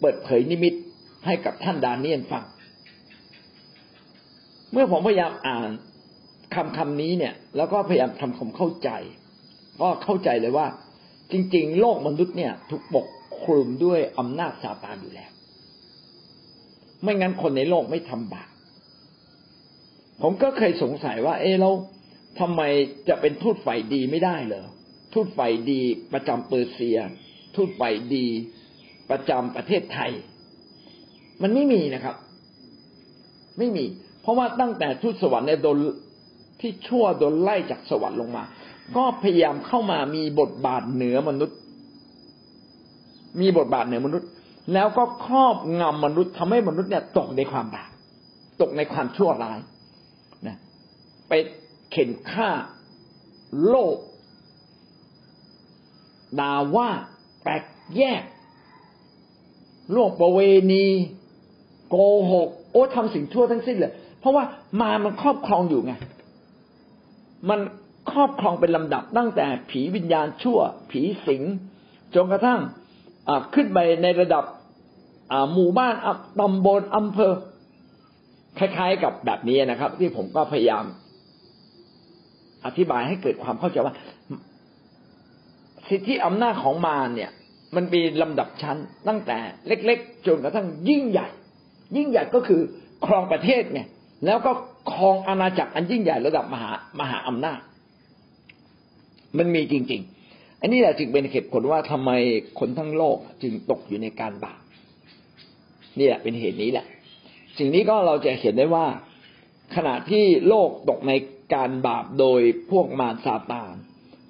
[0.00, 0.74] เปิดเผยนิมิต
[1.26, 2.44] ให้กับท่านดาเนียลฟัง
[4.72, 5.70] เมื่อผมพยายามอ่าน
[6.54, 8.90] คำคำนี้เนี่ย แล้วก็พยายามทำความเข้าใจ
[9.80, 10.66] ก็เข้าใจเลยว่า
[11.32, 13.06] จริง ๆ โลกมนุษย์เนี่ย ถูกปก
[13.42, 15.30] คลุมด้วยอำนาจซาตานอยู่แล้ว
[17.02, 18.48] ไม่งั้นคนในโลกไม่ทำบาป
[20.22, 21.70] ผมก็เคยสงสัยว่า เออเรา
[22.40, 22.62] ทำไม
[23.08, 24.66] จะเป็นทูตฝ่ายดีไม่ได้เหรอ
[25.14, 25.80] ทูตฝ่ายดี
[26.12, 26.98] ประจำเปอร์เซีย
[27.56, 28.26] ทูตฝ่ายดี
[29.10, 30.12] ประจำประเทศไทย
[31.42, 32.16] มันไม่มีนะครับ
[33.58, 33.84] ไม่มี
[34.22, 35.78] เพราะว่าตั้งแต่ทูตสวรรค์เนี่ยโดน
[36.62, 38.44] ที่ชั่วโดนไล่จากสวรรค์ลงมา
[38.96, 41.58] ก็พยายามเข้ามามีบทบาทเหนือมนุษย์
[43.40, 44.28] มีบทบาทเหนือมนุษย์
[44.72, 47.90] แล้วก็ครอบงำมนุษย์ทำให้มนุษย์เนี่ยตกในความบาป
[48.60, 49.58] ตกในความชั่วร้าย
[50.46, 50.56] นะ
[51.28, 51.32] ไป
[51.90, 52.50] เข็นฆ่า
[53.68, 53.96] โลก
[56.40, 56.88] ด่าว่า
[57.42, 57.64] แปลก
[57.96, 58.22] แยก
[59.92, 60.40] โลกประเว
[60.72, 60.86] ณี
[61.88, 61.96] โก
[62.32, 64.44] หก โอ้ทำสิ่งชั่วทั้งสิ้นเลย เพราะว่า
[64.80, 65.92] มามันครอบครองอยู่ไง
[67.50, 67.60] มัน
[68.10, 70.58] ครอบครองเป็นลำดับตั้งแต่ผีวิญญาณชั่ว
[70.90, 71.42] ผีสิง
[72.14, 72.60] จนกระทั่ง
[73.54, 74.44] ขึ้นไปในระดับ
[75.52, 75.94] หมู่บ้าน
[76.40, 77.32] ตำบลอำเภอ
[78.58, 80.84] คล้าย ๆ กับแบบนี้นะครับ ที่ผมก็พยายาม
[82.66, 83.94] อธิบายให้เกิดความเข้าใจว่า
[85.88, 87.30] สิทธิอำนาจของมารเนี่ย
[87.74, 88.76] มันมีลำดับชั้น
[89.08, 91.28] ตั้งแต่เล็ก ๆ จนกระทั่งยิ่งใหญ่
[91.96, 92.60] ยิ่งใหญ่ก็คือ
[93.06, 93.80] ครองประเทศไง
[94.26, 94.52] แล้วก็
[94.92, 97.60] ครองอาณาจักรอันยิ่งใหญ่ระดับมหามหาอำนาจ
[99.38, 102.10] มันมีจริง ๆ อันนี้แหละจึงเป็นเหตุผลว่าทำไม
[102.58, 104.60] คนทั้งโลกจึงตกอยู่ในการบาป
[105.98, 106.86] นี่แหละเป็นเหตุนี้แหละ
[107.58, 108.86] สิ่งนี้ก็เราจะเห็นได้ว่า
[109.76, 111.12] ขณะที่โลกตกใน
[111.54, 113.74] การบาปโดยพวกมารซาตาน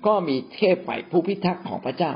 [0.07, 2.13] ก็มีเทพฝ่ายผู้พิทักษ์ของพระเจ้า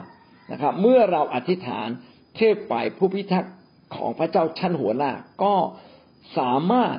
[0.52, 1.88] นะครับ เมื่อเราอธิษฐาน
[2.36, 3.54] เทพฝ่ายผู้พิทักษ์
[3.96, 5.12] ของพระเจ้าชั้นหัวหน้า
[5.42, 5.54] ก็
[6.38, 6.96] สามารถ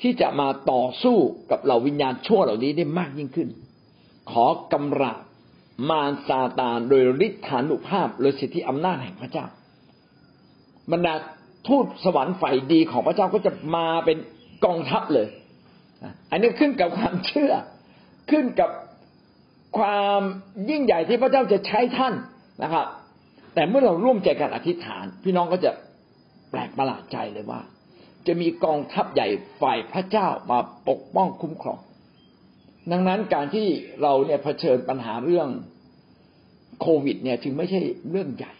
[0.00, 1.16] ที่จะมาต่อสู้
[1.50, 3.48] กับเหล่าวิญญาณชั่วเหล่านี้ได้มากยิ่งขึ้น
[4.30, 5.20] ขอกำราบ
[5.90, 9.46] มารซาตานโดยฤทธานุภาพโดยสิทธิอำนาจแห่งพระเจ้า
[10.92, 11.14] บรรดา
[11.68, 14.18] ทูตสวรรค์ฝ่ายดีของพระเจ้าก็จะมาเป็น
[14.64, 15.28] กองทัพเลย
[16.30, 17.52] อันนี้ขึ้นกับความเชื่อ
[18.30, 18.70] ขึ้นกับ
[19.78, 20.20] ความ
[20.70, 22.14] ยิ่งใหญ่ที่พระเจ้าจะใช้ท่าน
[22.62, 22.86] นะครับ
[23.54, 25.70] แต่เมื่อเราร่วมใจกันอธิษฐาน พี่น้องก็จะ
[26.50, 27.60] แปลกประหลาดใจเลยว่า
[28.26, 29.28] จะมีกองทัพใหญ่
[29.60, 30.58] ฝ่ายพระเจ้ามา
[30.88, 31.78] ปกป้องคุ้มครอง
[32.92, 33.66] ดังนั้นการที่
[34.02, 35.48] เราเนี่ยเผชิญปัญหาเรื่อง
[36.80, 38.52] โควิด เนี่ยจึงไม่ใช่เรื่องใหญ่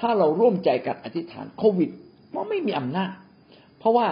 [0.00, 1.90] ถ้าเราร่วมใจกันอธิษฐานโควิด
[2.34, 3.12] ก็ไม่มีอำนาจ
[3.78, 4.08] เพราะว่า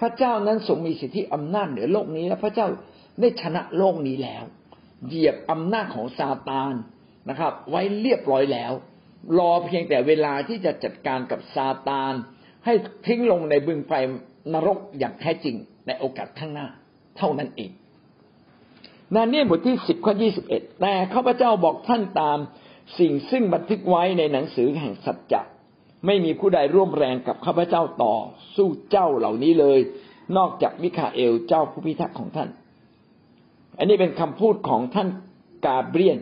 [0.00, 2.66] พระเจ้านั้นทรงมีสิทธิอำนาจเหนือโลกนี้ และพระเจ้า
[3.20, 4.44] ได้ชนะโลกนี้แล้ว
[5.06, 6.74] เหยียบอำนาจของซาตาน
[7.28, 8.72] นะครับ ไว้เรียบร้อยแล้ว
[9.38, 12.12] รอเพียงแต่เวลาที่จะจัดการกับซาตาน
[12.64, 12.74] ให้
[13.06, 13.92] ทิ้งลงในบึงไฟ
[14.52, 16.68] นรกอย่างแท้จริงในโอกาสข้างหน้า
[17.18, 17.70] เท่านั้นเอง
[19.14, 22.38] นาเนียบทที่สิบข้อยี่สิบเอ็ดแต่ข้าพเจ้าบอกท่านตาม
[22.98, 25.42] สิ่งซึ่งบันทึกไว้ในหนังสือแห่งสัจจะ
[26.06, 28.14] ไม่มีผู้ใดร่วมแรงกับข้าพเจ้าต่อ
[28.56, 29.78] สู้เจ้าเหล่านี้เลย
[30.36, 32.48] นอกจากมิคาเอลเจ้าผู้พิทักษ์ของท่าน
[33.78, 35.08] อันนี้เป็นคำพูดของท่าน
[35.66, 36.18] กาเบรียน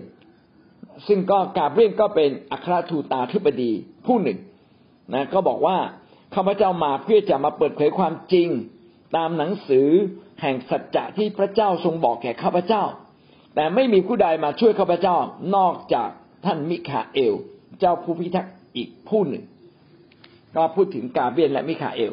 [1.06, 3.72] ซึ่งก็กาเบรียนก็เป็นอัครทูตาธิบดี
[4.06, 4.38] ผู้หนึ่ง
[5.14, 5.76] นะก็บอกว่า
[6.34, 8.48] ข้าพเจ้ามาเพื่อจะมาเปิดเผยความจริง
[9.16, 9.88] ตามหนังสือ
[10.40, 12.82] แห่งสัจจะที่พระเจ้าทรงบอกแก่ข้าพเจ้า
[13.54, 15.16] แต่ไม่มีผู้ใดมาช่วยข้าพเจ้า
[15.56, 16.08] นอกจาก
[16.44, 17.34] ท่านมิคาเอล
[17.80, 19.44] เจ้าผู้พิทักษ์อีกผู้หนึ่ง
[20.56, 22.12] ก็พูดถึงกาเบรียลและมิคาเอล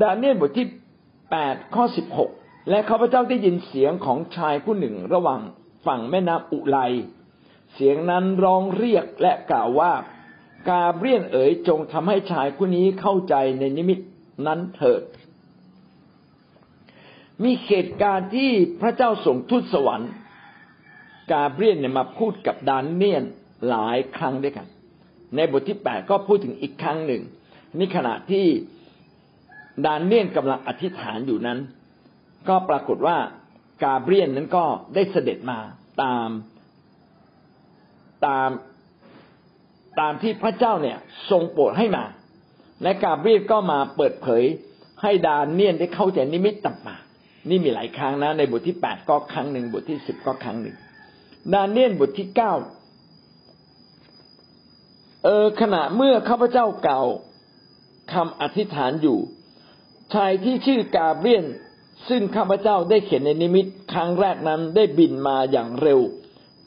[0.00, 0.66] ดาเนียลบทที่
[1.30, 2.30] แปดข้อสิบหก
[2.70, 5.40] และข้าพเจ้าได้ยินเสียงของชายผู้หนึ่งระหว่าง
[5.86, 6.78] ฝั่งแม่น้ำอุไล
[7.74, 9.92] เสียงนั้นร้องเรียกและกล่าวว่า
[10.68, 13.98] กาเบรียนเอ๋ยจงทำให้ชายผู้นี้เข้าใจในนิมิต
[14.46, 15.02] นั้นเถิด
[17.42, 20.10] มีเหตุการณ์ที่พระเจ้าส่งทูตสวรรค์
[21.32, 23.24] กาเบรียนเนี่ยมาพูดกับดานเนียน
[23.68, 24.66] หลายครั้งด้วยกัน
[25.36, 27.22] ในบทที่แปดก็พูดถึงอีกครั้งหนึ่ง
[27.78, 28.46] นี่ขณะที่
[29.86, 31.58] ดานเนียนกำลังอธิษฐานอยู่นั้น
[32.48, 33.16] ก็ปรากฏว่า
[33.82, 35.58] กาเบรียนนั้นก็ได้เสด็จมา
[36.02, 36.28] ตาม
[38.26, 38.48] ตาม
[40.00, 40.98] ตามที่พระเจ้าเนี่ย
[41.30, 42.04] ทรงโปรดให้มา
[42.82, 44.44] และกาเบรียนก็มาเปิดเผย
[45.02, 50.76] ให้ดานเนียนได้เข้าใจนิมิตต่างๆนี่มีหลายครั้งนะ ในบทที่แปดก็ครั้งหนึ่งบทที่สิบก็ครั้งหนึ่ง
[51.54, 52.52] ดานเนียนบทที่เก้า
[55.24, 57.02] เออขณะเมื่อข้าพเจ้าเก่า
[58.12, 59.18] คำอธิษฐานอยู่
[60.14, 61.44] ชายที่ชื่อกาเบรียน
[62.08, 66.00] ซึ่งข้าพเจ้าได้เขียนในนิมิตครั้งแรกนั้นได้บินมาอย่างเร็ว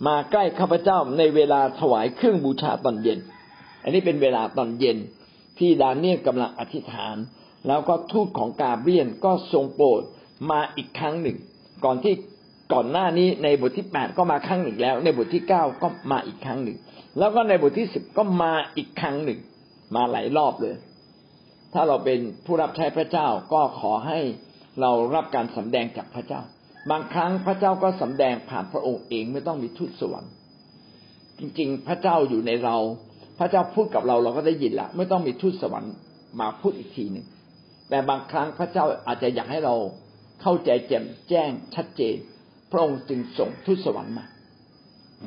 [0.07, 3.19] มาใกล้ข้าพเจ้าในเวลาถวายเครื่องบูชาตอนเย็น
[3.83, 4.97] อันนี้เป็นเวลาตอนเย็น
[5.59, 7.15] ที่ดานเนียลกำลังอธิษฐาน
[7.67, 10.01] แล้วก็ทูตของกาเบียนก็ทรงโปรด
[10.51, 11.37] มาอีกครั้งหนึ่ง
[11.85, 12.13] ก่อนที่
[12.73, 16.77] ก่อนหน้านี้ในบทที่แปดก็มาครั้งหนึ่งแล้ว ในบทที่เก้าก็มาอีกครั้งหนึ่ง
[17.19, 19.39] แล้วก็ในบทที่สิบก็มาอีกครั้งหนึ่ง
[19.95, 20.75] มาหลายรอบเลย
[21.73, 24.19] ถ้าเราเป็นผู้รับใช้พระเจ้าก็ขอให้
[24.81, 26.41] เรารับการสำแดงจากพระเจ้า
[26.91, 30.31] บางครั้งพระเจ้าก็สำแดงผ่านพระองค์เองไม่ต้องมีทูตสวรรค์
[31.39, 32.75] จริง ๆ พระเจ้าอยู่ในเรา
[33.39, 35.93] พระเจ้าพูดกับเราเราก็ได้ยินละไม่ต้องมีทูตสวรรค์
[36.39, 37.25] มาพูดอีกทีหนึ่ง
[37.89, 39.75] แต่บางครั้งพระเจ้าอาจจะอยากให้เรา
[40.41, 42.15] เข้าใจแจ่มแจ้งชัดเจน
[42.71, 44.25] พระองค์จึงส่งทูตสวรรค์มา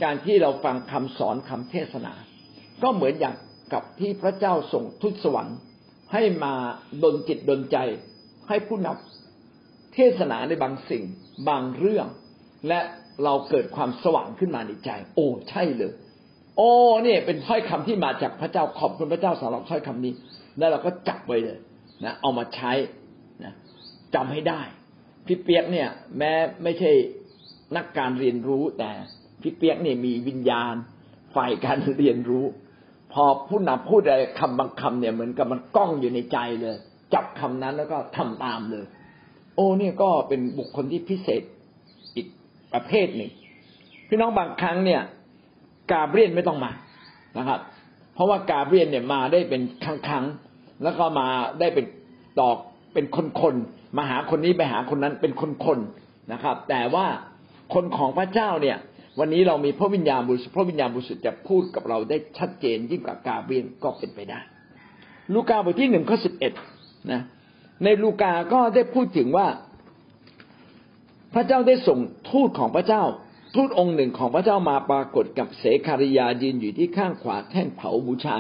[0.03, 2.13] การที่เราฟังคำสอนคำเทศนา
[2.83, 3.35] ก็เหมือนอย่าง
[3.73, 5.57] กับที่พระเจ้าส่งทูตสวรรค์
[6.13, 6.55] ให้มา
[7.03, 7.77] ดลจิตดลใจ
[8.49, 11.05] ให้ผู้นำเทศนาในบางสิ่ง
[11.49, 12.07] บางเรื่อง
[12.69, 12.81] และ
[13.25, 15.93] เราเกิดความสว่างขึ้นมาในใจ โอ้ใช่เลย
[16.57, 16.71] โอ้
[17.05, 20.13] เนี่ยเป็นถ้อยคำที่มาจากพระเจ้าขอบคุณพระเจ้าสำหรับถ้อยคำนี้
[20.59, 21.59] แล้วเราก็จับไว้เลย
[22.05, 22.73] นะเอามาใช้
[23.45, 23.53] นะ
[24.15, 24.61] จำให้ได้
[25.27, 26.91] พี่เปียกเนี่ย แม้ไม่ใช่
[27.77, 28.91] นักการเรียนรู้แต่
[29.43, 30.75] พี่เปียกเนี่ยมีวิญญาณ
[31.35, 32.45] ฝ่ายการเรียนรู้
[33.13, 36.77] พอผู้นำพูดอะไรคำบางคำเนี่ยเหมือนกับมันกล้องอยู่ในใจเลย
[37.15, 38.85] จับคำนั้นแล้วก็ทำตามเลย
[39.57, 41.43] โอ้เนี่ยก็เป็นบุคคลที่พิเศษ
[42.17, 42.27] อีก
[42.73, 43.31] ประเภทหนึ่ง
[44.09, 45.01] พี่น้องบางครั้งเนี่ย
[45.91, 46.71] กาเบรียนไม่ต้องมา
[47.39, 47.61] นะครับ
[48.15, 50.25] เพราะว่ากาเบรียนเนี่ยมาได้เป็นครั้งครั้ง
[50.83, 51.29] แล้วก็มา
[51.61, 51.87] ได้เป็น
[52.41, 52.57] ตอก
[52.95, 53.55] เป็นคนคน
[53.97, 55.79] มาหาคนนี้ไปหาคนนั้นเป็นคนคน
[56.33, 57.07] นะครับ แต่ว่า
[57.75, 58.77] คนของพระเจ้าเนี่ย
[59.21, 64.41] วันนี้เรามีพระวิญญาณบริสุทธิ์พระวิญญาณบริสุทธิ์จะพูดกับเราได้ชัดเจนยิ่งกว่ากาเบียนก็เป็นไปได้
[65.35, 66.53] ลูกาบทที่หนึ่งข้อสิบเอ็ด
[67.13, 67.21] นะ
[67.85, 69.49] ในลูกาก็ได้พูดถึงว่า
[71.35, 71.99] พระเจ้าได้ส่ง
[72.31, 73.03] ทูตของพระเจ้า
[73.55, 78.39] ทูตองค์หนึ่งของพระเจ้ามาปรากฏกับเสคาริยายืนอยู่ที่ข้างขวาแท่นเผาบูชา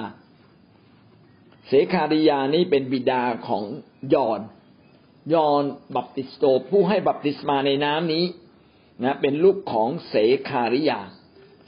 [1.67, 3.65] เสคาริยานี้เป็นบิดาของ
[4.15, 4.41] ยอน
[5.35, 5.63] ยอน
[5.97, 8.25] บัพติสโตผู้ให้บัพติศมาในน้ำนี้
[9.05, 10.15] นะเป็นลูกของเส
[10.51, 11.01] คาริยา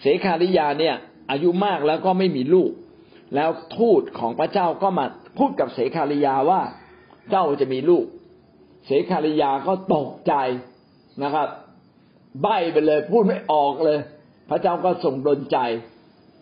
[0.01, 0.95] เสคาริยาเนี่ย
[1.31, 2.71] อายุมากแล้วก็ไม่มีลูก
[3.35, 5.07] แล้วทูตของพระเจ้าก็มา
[5.39, 6.61] พูดกับเสคาริยาว่า
[7.31, 8.05] เจ้าจะมีลูก
[8.87, 10.35] เสคาริยาก็ตกใจ
[11.23, 11.49] นะครับ
[12.43, 13.99] ใบ้ไปเลย พูดไม่ออกเลย
[14.51, 15.59] พระเจ้าก็ส่งดลใจ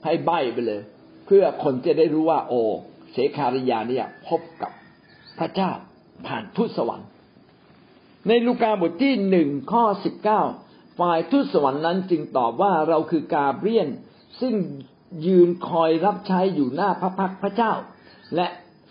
[0.05, 0.81] ให้ใบ้ไปเลย
[1.27, 2.61] เพื่อคนจะได้รู้ว่า โอ้
[3.13, 4.73] เสคาริยาเนี่ย พบกับ
[5.39, 5.71] พระเจ้า
[6.27, 7.09] ผ่านทูตสวรรค์
[8.29, 10.43] ในลูกาบทที่หนึ่งข้อสิบเก้า
[11.01, 13.89] ฝ่ายทูตสวรรค์นั้นจึงตอบว่าเราคือกาเบรียน
[14.41, 14.55] ซึ่ง
[15.27, 17.73] ยืนคอยรับใช้อยู่หน้าพระพักพระเจ้า
[18.37, 18.47] และ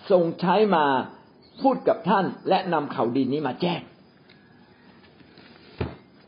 [0.10, 0.86] ทรงใช้มา
[1.62, 3.82] พูดกับท่านและนำข่าวดีนี้มาแจ้ง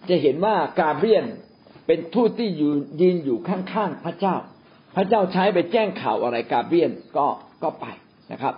[0.10, 1.26] จะเห็นว่ากาเบรียน
[1.86, 4.36] เป็นทูตที่ยืนยืนอยู่ข้างๆพระเจ้า
[4.96, 7.28] พระเจ้าใช้ไปแจ้งข่าวอะไรกาเบรียนก็
[7.64, 7.86] ก็ไป
[8.32, 8.56] นะครับ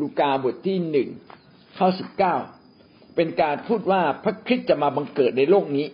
[0.00, 1.08] ลูกาบทที่หนึ่ง
[1.78, 2.34] ข้อสิบเก้า
[3.16, 5.86] เป็นการพูดว่าพระคริสต์จะมาบังเกิดในโลกนี้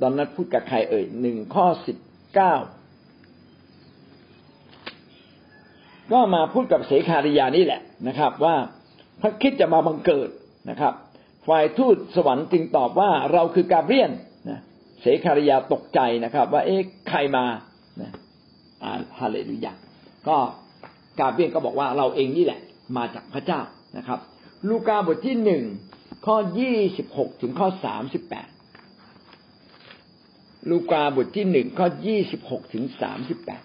[0.00, 1.96] ตอนนั้นพูดกับใครเอ่ยหนึ่งข้อสิบ
[2.34, 2.54] เก้า
[6.12, 8.56] ก็มาพูดกับเสขาริยานี่แหละนะครับ ว่า
[9.20, 10.28] พระคิดจะมาบังเกิด
[10.70, 10.92] นะครับ
[11.48, 14.10] ฝ่ายทูตสวรรค์จึงตอบว่าเราคือกาเบรียน
[14.48, 14.60] นะ
[15.00, 17.44] เสขาริยาตกใจนะครับ ว่าเอ๊ะใครมา
[18.00, 18.10] นะ
[18.82, 19.72] อ่าฮาเลลูยา
[20.28, 20.36] ก็
[21.20, 22.60] กาเบรียนก็บอกว่าเราเองนี่แหละ
[22.96, 23.60] มาจากพระเจ้า
[23.98, 24.18] นะครับ
[24.68, 25.64] ลูกาบทที่หนึ่ง
[26.26, 28.48] ข้อยี่สิบหกถึงข้อสามสิบแปด
[30.70, 33.62] ลูกาบทที่หนึ่งข้อยี่สิบหกถึงสามสิบแปด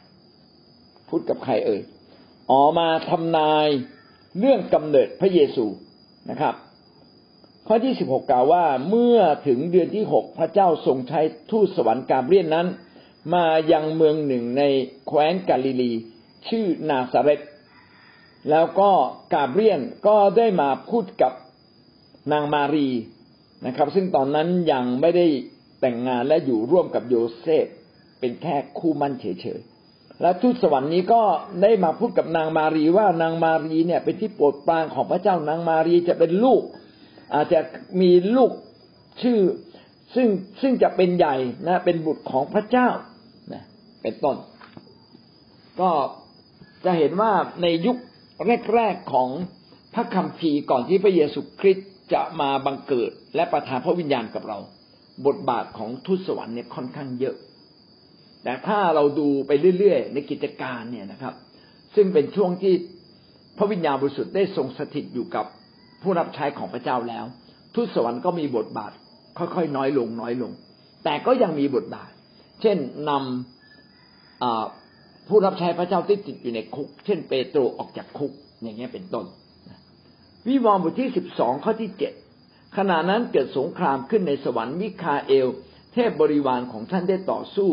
[1.09, 1.81] พูดกับใครเอ่ย
[2.51, 3.67] ออกมาทำนาย
[4.39, 5.65] เรื่องกำเนิดพระเยซู
[6.29, 6.55] นะครับ
[7.67, 11.21] ข้อที่สิบหกกล่าวว่าเมื่อถึงเดือนที่หกพระเจ้าทรงใช้
[11.51, 12.67] ทูตสวรรค์กาเบรียนนั้น
[13.33, 14.63] มายังเมืองหนึ่งใน
[15.07, 15.91] แคว้นกาลิลี
[16.47, 17.41] ชื่อนาซาเรต
[18.49, 18.91] แล้วก็
[19.33, 21.33] กาเบรียนก็ได้มาพูดกับ
[22.31, 22.89] นางมารี
[23.65, 25.27] นะครับ ซึ่งตอนนั้นยังไม่ได้
[25.81, 27.65] แต่งงานและอยู่ร่วมกับโยเซฟ
[28.19, 29.25] เป็นแค่คู่มั่นเฉ
[29.57, 29.59] ย
[30.21, 31.21] และทูตสวรรค์นี้ก็
[31.61, 36.61] ได้มาพูดกับนางมารีว่านางมารีเนี่ยเป็นที่โปรดปรานของพระเจ้านางมารีจะเป็นลูก
[37.33, 37.59] อาจจะ
[38.01, 38.51] มีลูก
[39.21, 39.39] ชื่อ
[40.15, 40.27] ซึ่ง
[40.61, 41.35] ซึ่งจะเป็นใหญ่
[41.67, 42.89] นะเป็นบุตรของพระเจ้า
[43.53, 43.63] นะ
[44.01, 44.37] เป็นต้น
[45.81, 45.91] ก็
[46.85, 47.97] จะเห็นว่าในยุค
[48.73, 49.29] แรกๆของ
[49.93, 54.57] พระคัมภีร์ก่อนที่พระเยซูคริสต์จะมาบังเกิด และประทานพระวิญญาณกับเรา
[55.25, 57.35] บทบาทของทูตสวรรค์เนี่ยค่อนข้างเยอะ
[58.43, 61.33] แต่ถ้าเราดูไปเรื่อยๆ ในกิจการเนี่ยนะครับ
[61.95, 62.73] ซึ่งเป็นช่วงที่
[63.57, 65.45] พระวิญญาณบริสุทธิ์ได้ทรงสถิตอยู่กับ
[66.01, 67.25] ผู้รับใช้ของพระเจ้าแล้ว
[67.75, 68.91] ทูตสวรรค์ก็มีบทบาท
[69.37, 70.51] ค่อยๆ น้อยลงน้อยลง
[71.03, 72.11] แต่ก็ยังมีบทบาท
[72.61, 72.77] เช่น
[73.09, 78.31] นำผู้รับใช้พระเจ้าที่ติดอยู่ในคุก เช่น เปโตรออกจากคุก
[78.63, 79.25] อย่างเงี้ยเป็นต้น
[80.47, 82.13] วิวรณ์บทที่สิบสองข้อที่เจ็ด
[82.77, 85.47] ขณะนั้นเกิดสงครามขึ้นในสวรรค์มิคาเอล
[85.93, 87.69] เทพบริวารของท่านได้ต่อสู้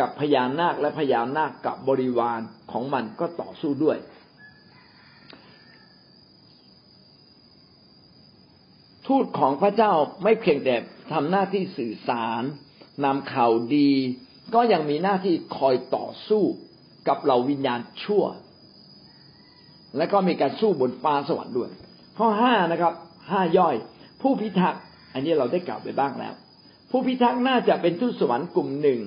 [0.00, 2.40] กับพญานาคและพญานาคกับบริวาร
[2.72, 3.98] ของมันก็ต่อสู้ด้วย
[9.06, 9.92] ทูตของพระเจ้า
[10.22, 10.76] ไม่เพียงแต่
[11.12, 12.42] ทำหน้าที่สื่อสาร
[13.04, 13.90] นำข่าวดี
[14.54, 16.42] ก็ยังมีหน้าที่คอยต่อสู้
[17.08, 18.24] กับเหล่าวิญญาณชั่ว
[19.96, 21.70] และก็มีการสู้บนฟ้าสวรรค์ด้วย
[22.18, 22.92] ข้อห้านะครับ
[23.30, 23.74] ห้าย่อย
[24.22, 24.82] ผู้พิทักษ์
[25.12, 26.34] อันนี้เราได้กล่าวไปบ้างแล้ว
[26.90, 29.00] ผู้พิทักษ์น่าจะเป็นทูตสวรรค์กลุ่มหนึ่ง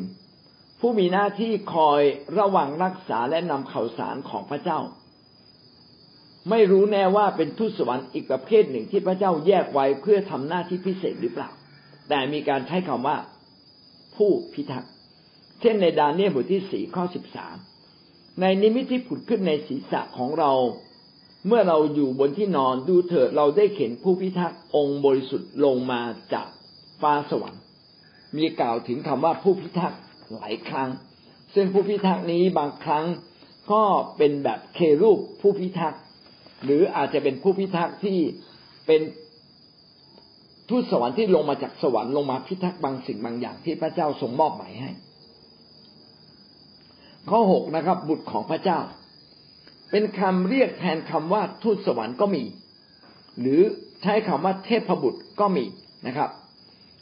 [0.80, 2.02] ผู้มีหน้าที่คอย
[2.38, 4.80] ระวังรักษาและนำข่าวสารของพระเจ้า
[6.50, 11.50] ไม่รู้แน่ว่าเป็นทูตสวรรค์อีกประเภทหนึ่งที่พระเจ้าแยกไว้เพื่อทำหน้าที่พิเศษหรือเปล่า
[12.10, 13.18] แต่มีการใช้คำว่า
[14.16, 14.92] ผู้พิทักษ์
[15.62, 17.56] เช่นในดาเนียลบทที่สี่ข้อสิบสาม
[18.42, 20.52] ในนิมิตที่ผุดขึ้นในศีรษะของเรา
[21.48, 26.02] เมื่อเราอยู่บนที่นอนดูเถิดเราได้เห็นผู้พิทักษ์องค์บริสุทธิ์ลงมา
[26.34, 26.48] จาก
[27.02, 27.62] ฟ้าสวรรค์
[28.38, 30.00] มีกล่าวถึงคำว่าผู้พิทักษ์
[30.34, 30.90] หลายครั้ง
[31.54, 33.06] ซึ่งผู้พิทักษ์นี้บางครั้ง
[33.72, 33.84] ก็
[34.18, 36.02] เป็นแบบเครูปผู้พิทักษ์
[36.64, 38.20] หรืออาจจะเป็นผู้พิทักษ์ที่
[38.88, 39.02] เป็น
[40.70, 44.92] ทูตสวรรค์ที่ลงมาจากสวรรค์ลงมาพิทักษ์บางสิ่งบางอย่างที่พระเจ้าทรงมอบหมายให้
[47.30, 48.80] ข้อหกนะครับ บุตรของพระเจ้า
[49.92, 52.44] เป็นคำเรียกแทนคำว่าทูตสวรรค์ก็มี
[53.40, 53.62] หรือ
[54.04, 55.66] ใช้คำว่าเทพบุตรก็มี
[56.08, 56.30] นะครับ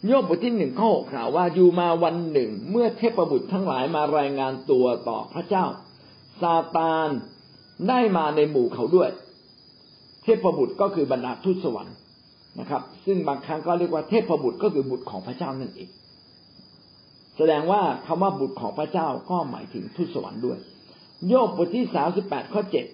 [0.08, 5.66] โยบบทที่หนึ่งข้อหกกล่าวว่าอยู่มาวันหนึ่ง เมื่อเทพบุตรทั้งหลายมารายงานตัวต่อพระเจ้า
[6.42, 7.10] ซาตาน
[7.90, 9.10] ได้มาในหมู่เขาด้วย
[10.24, 11.96] เทพบุตรก็คือบรรดาทูตสวรรค์
[12.60, 15.90] นะครับ ซึ่งบางครั้งก็เรียกว่าเทพบุตรก็คือบุตรของพระเจ้านั่นเอง
[17.38, 20.58] แสดงว่าคำว่าบุตรของพระเจ้าก็หมายถึงทูตสวรรค์ด้วย
[21.28, 22.86] โยบบทที่สามสิบแปดข้อเจ็ด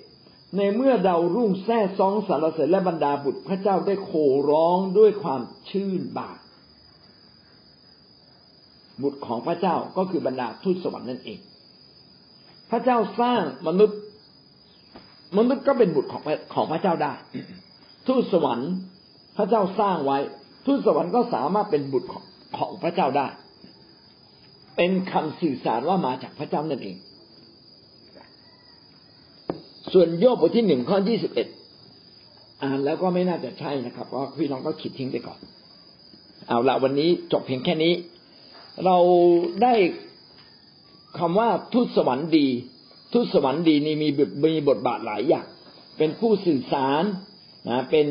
[0.57, 4.11] ในเมื่อดาวรุ่งแท้ซองสารเสริญและบรรดาบุตรพระเจ้าได้โค
[4.49, 6.37] ร้องด้วยความชื่นบาน
[9.03, 11.39] บุตรของพระเจ้าก็คือบรรดาทูตสวรรค์นั่นเอง
[12.71, 13.99] พระเจ้าสร้างมนุษย์
[15.37, 16.21] มนุษย์ก็เป็นบุตรของ
[16.53, 17.13] ของพระเจ้าได้
[18.07, 18.71] ทูตสวรรค์
[19.37, 20.17] พระเจ้าสร้างไว้
[20.65, 22.23] ทูตสวรรค์ก็สามารถเป็นบุตรของ
[22.57, 23.27] ของพระเจ้าได้
[24.77, 26.95] เป็นคำสื่อสารว่ามาจากพระเจ้านั่นเอง
[29.93, 31.47] ส่วนโยบบทที่หนึ่งข้อยี่สิบเอ็ด
[32.63, 35.39] อ่านแล้วก็ไม่น่าจะใช่นะครับเพราะพี่น้องก็คิดทิ้งไปก่อน
[36.47, 37.93] เอาละวันนี้จบเพียงแค่นี้
[38.85, 38.97] เรา
[39.63, 39.73] ได้
[41.19, 42.47] คำว่าทูตสวรรค์ดี
[43.13, 44.09] ทูตสวรรค์ดีนี่มี
[44.45, 45.47] มีบทบาทหลายอย่าง
[45.97, 47.03] เป็นผู้สื่อสาร
[47.69, 48.07] นะเป็น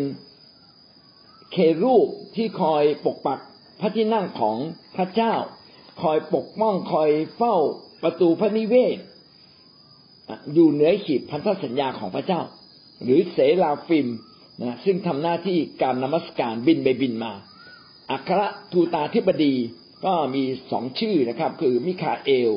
[1.52, 3.40] เครูปที่คอยปกปัก
[3.80, 4.56] พระที่นั่งของ
[4.96, 5.34] พระเจ้า
[6.02, 7.54] คอยปกป้องคอยเฝ้า
[8.02, 8.98] ประตูพระนิเวศ
[10.54, 12.40] อยู่เหนือขีดพันธสัญญาของพระเจ้า
[13.02, 14.06] หรือเสลาฟิม
[14.62, 17.32] นะซึ่งทำหน้าที่การนมัสการบินไปบินมา
[18.10, 18.40] อัคร
[18.72, 19.54] ทูตาธิบดี
[20.04, 22.50] ก็มีสองชื่อนะครับ คือมิคาเอล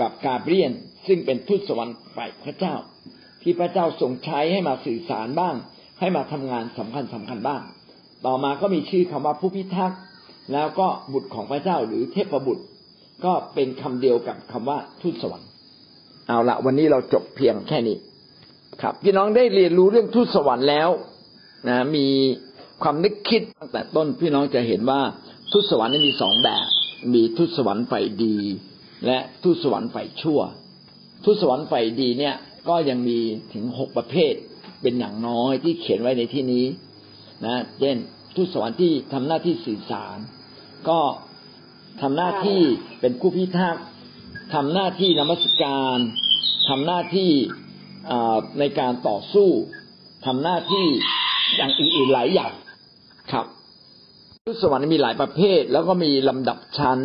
[0.00, 0.72] กับกาเบรียน
[1.06, 2.74] ซึ่งเป็นทูตสวรรค์ฝ่ายพระเจ้า
[3.42, 5.54] ที่พระเจ้าทรงใช้ให้มาสื่อสารบ้าง
[6.00, 7.62] ให้มาทำงานสำคัญสำคัญบ้าง
[8.26, 10.00] ต่อมาก็มีชื่อคำว่าผู้พิทักษ์
[10.52, 12.64] แล้วก็บุตรของพระเจ้าหรือเทพบุตร
[13.24, 15.48] ก็เป็นคำเดียวกับคำว่าทูตสวรรค์
[16.26, 17.96] เอาละวันนี้เราจบเพียงแค่นี้
[18.82, 20.88] ครับพี่น้องได้เรียนรู้เรื่องทูตสวรรค์แล้ว
[21.68, 22.06] นะมี
[22.82, 25.00] ความนึกคิดตั้งแต่ต้นพี่น้องจะเห็นว่า
[25.52, 26.66] ทูตสวรรค์นั้นมีสองแบบ
[27.14, 28.36] มีทูตสวรรค์ฝ่ายดี
[29.06, 30.40] และทูตสวรรค์ฝ่ายชั่ว
[31.24, 32.36] ทูตสวรรค์ฝ่ายดีเนี่ย
[32.68, 33.18] ก็ยังมี
[33.54, 34.34] ถึงหกประเภท
[34.82, 36.64] เป็นอย่างน้อยที่เขียนไว้ในที่นี้
[37.46, 37.96] นะ เช่น
[38.36, 40.18] ทูตสวรรค์ที่ทำหน้าที่สื่อสาร
[40.88, 41.00] ก็
[42.02, 42.60] ทำหน้าที่
[43.00, 43.86] เป็นผู้พิทักษ์
[44.54, 45.98] ทำหน้าที่นมัสการ
[46.68, 47.30] ทำหน้าที่
[48.58, 49.50] ในการต่อสู้
[50.26, 50.86] ทำหน้าที่
[51.56, 52.52] อย่างอื่นๆหลายอย่าง
[53.32, 53.46] ครับ
[54.62, 56.98] สวรรค์มีหลายประเภท แล้วก็มีลำดับชั้น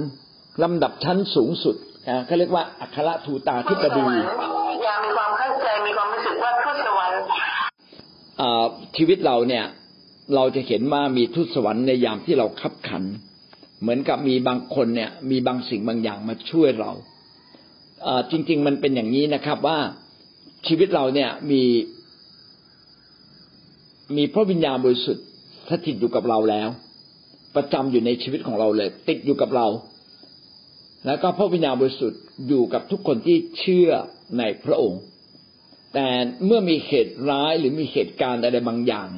[0.64, 1.76] ลำดับชั้นสูงสุด
[2.26, 4.08] เขาเรียกว่าอัครทูตาธิบดี
[4.84, 7.20] อยากมีความเข้าใจมีความรู้สึกว่าทูตสวรรค์
[8.98, 9.66] ชีวิตเราเนี่ย
[10.36, 13.04] เราจะเห็นว่ามีทูตสวรรค์ในยามที่เราขับขัน
[13.82, 16.92] เหมือนกับมีบางคนเนี่ย มีบางสิ่งบางอย่างมาช่วยเรา
[18.32, 19.78] จริง ๆ มันเป็นอย่างนี้นะครับว่า
[20.68, 21.64] ชีวิตเราเนี่ยมี
[24.16, 25.26] มีพระวิญญาณบริสุทธิ์
[25.70, 26.70] สถิตอยู่กับเราแล้ว
[27.56, 29.68] ประจำอยู่ในชีวิตของเราเลย ติดอยู่กับเรา
[31.06, 33.90] แล้วก็พระวิญญาณบริสุทธิ์อยู่กับทุกคนที่เชื่อ
[34.38, 35.02] ในพระองค์
[35.94, 36.08] แต่
[36.46, 39.10] เมื่อมีเหตุร้ายหรือมีเหตุการณ์อะไรบางอย่าง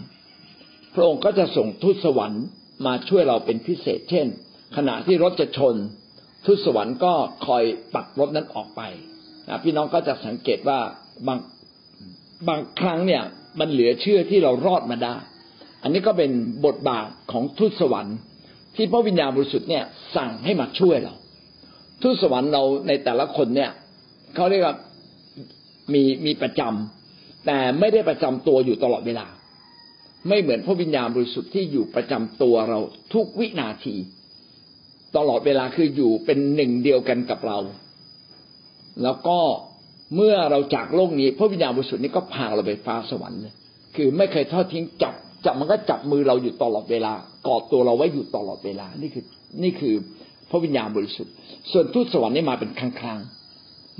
[0.93, 2.45] พระองค์ก็จะส่งทูตสวรรค์
[2.85, 4.27] มาช่วยเราเป็นพิเศษ เช่น
[4.77, 5.75] ขณะที่รถจะชน
[6.45, 7.13] ทูตสวรรค์ก็
[7.45, 7.63] คอย
[7.93, 8.81] ปัดรถนั้นออกไป
[9.47, 10.79] นะพี่น้องก็จะสังเกตว่า
[11.27, 11.39] บาง
[12.47, 13.23] บางครั้งเนี่ย
[13.59, 15.15] มันเหลือเชื่อที่เรารอดมาได้
[15.83, 16.31] อันนี้ก็เป็น
[16.65, 18.17] บทบาทของทูตสวรรค์
[18.75, 19.83] ที่พระวิญญาณบริสุทธิ์เนี่ย
[20.15, 21.15] สั่งให้มาช่วยเรา
[22.01, 23.71] ทูตสวรรค์เราในแต่ละคนเนี่ย
[24.35, 24.75] เขาเรียกว่า
[25.93, 29.27] มีมีประจำแต่ไม่ได้ประจำตัวอยู่ตลอดเวลา
[30.27, 32.79] ไม่เหมือนพระวิญญาณบริสุทธิ์ที่อยู่ประจำตัวเรา
[33.13, 33.95] ทุกวินาที
[35.17, 37.57] ตลอดเวลาคืออยู่เป็นหนึ่งเดียวกันกับเรา
[39.03, 39.37] แล้วก็
[40.15, 43.53] เมื่อเราจากโลกนี้ พระวิญญาณบริสุทธิ์นี้ก็พาเราไปฟ้าสวรรค์เลย
[43.95, 45.15] คือไม่เคยทอดทิ้งจับ
[45.45, 47.13] จับมันก็จับมือเราอยู่ตลอดเวลา
[47.47, 49.25] กอดตัวเราไว้อยู่ตลอดเวลา นี่คือ
[49.63, 49.95] นี่คือ
[50.49, 51.33] พระวิญญาณบริสุทธิ์
[51.71, 53.19] ส่วนทูตสวรรค์นี่มาเป็นครั้งครั้ง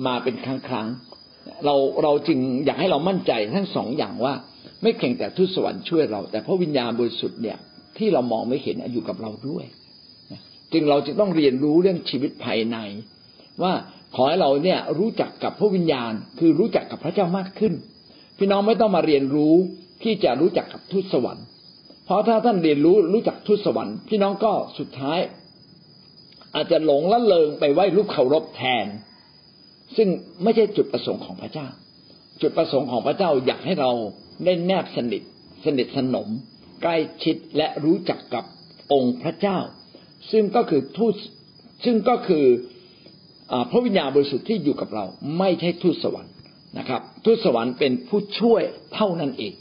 [0.08, 0.88] มาเป็นครั้งครั้ง
[1.66, 4.34] เราเราจึงอยากให้เรามั่นใจทั้งสองอย่างว่า
[4.82, 7.58] ไม่เพียงแต่ทูตสวรรค์ช่วยเรา แต่พระวิญญาณบริสุทธิ์เนี่ย
[7.98, 9.66] ที่เรามองไม่เห็นอยู่กับเราด้วย
[10.74, 12.78] จึงเราจะต้องเรียนรู้เรื่องชีวิตภายใน
[13.62, 13.74] ว่า
[14.16, 17.74] ขอให้เราเนี่ยรู้จักกับพระวิญญาณ คือรู้จักกับพระเจ้ามากขึ้น
[18.38, 19.56] พี่น้องไม่ต้องมาเรียนรู้
[20.04, 21.46] ที่จะรู้จักกับทูตสวรรค์
[22.06, 25.20] เพราะถ้าท่านเรียนรู้รู้จักทูตสวรรค์พี่น้องก็สุดท้าย
[26.56, 28.86] อาจจะหลงละเลงไปไหว้รูปเคารพแทน
[29.96, 30.08] ซึ่ง
[30.44, 31.68] ไม่ใช่จุดประสงค์ของพระเจ้า
[32.42, 33.92] จุดประสงค์ของพระเจ้าอยากให้เรา
[34.46, 35.22] ได้แนบสนิท
[35.66, 36.28] สนิทสนม
[36.82, 38.44] ใกล้ชิดและรู้จักกับ
[38.94, 39.58] องค์พระเจ้า
[40.32, 41.14] ซึ่งก็คือทูต
[41.86, 42.46] ซึ่งก็คือ
[43.70, 45.06] พระวิญญาณบริสุทธิ์ที่อยู่กับเรา
[45.38, 46.34] ไม่ใช่ทูตสวรรค์
[46.78, 48.62] นะครับ ทูตสวรรค์เป็นผู้ช่วย
[48.94, 49.54] เท่านั้นเอง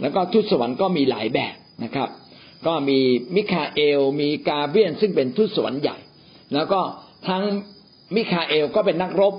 [0.00, 2.08] แล้วก็ทูตสวรรค์ก็มีหลายแบบนะครับ
[2.66, 2.98] ก็มี
[3.34, 5.96] มิคาเอล มีกาเบียนซึ่งเป็นทูตสวรรค์ใหญ่
[6.54, 6.80] แล้วก็
[7.28, 7.42] ทั้ง
[8.14, 9.34] มิคาเอลก็เป็นนักรบ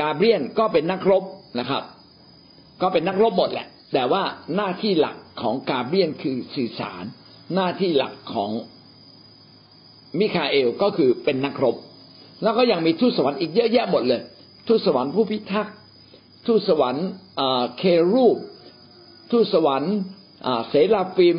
[0.00, 1.24] กาเบียนก็เป็นนักรบ
[1.58, 1.82] นะครับ
[2.82, 4.22] ก็เป็นนักรบหมดแหละ แต่ว่า
[4.56, 7.04] หน้าที่หลักของกาเบียนคือสื่อสาร
[7.54, 8.50] หน้าที่หลักของ
[10.18, 11.76] มิคาเอลก็คือเป็นนักรบ
[12.42, 14.20] แล้วก็ยังมีทูตสวรรค์อีกเยอะแยะหมดเลย
[14.68, 15.74] ทูตสวรรค์ผู้พิทักษ์
[16.46, 17.08] ทูตสวรรค์
[17.78, 17.82] เค
[18.14, 18.36] รูป
[19.30, 19.96] ทูตสวรรค์
[20.68, 21.38] เสลาฟิม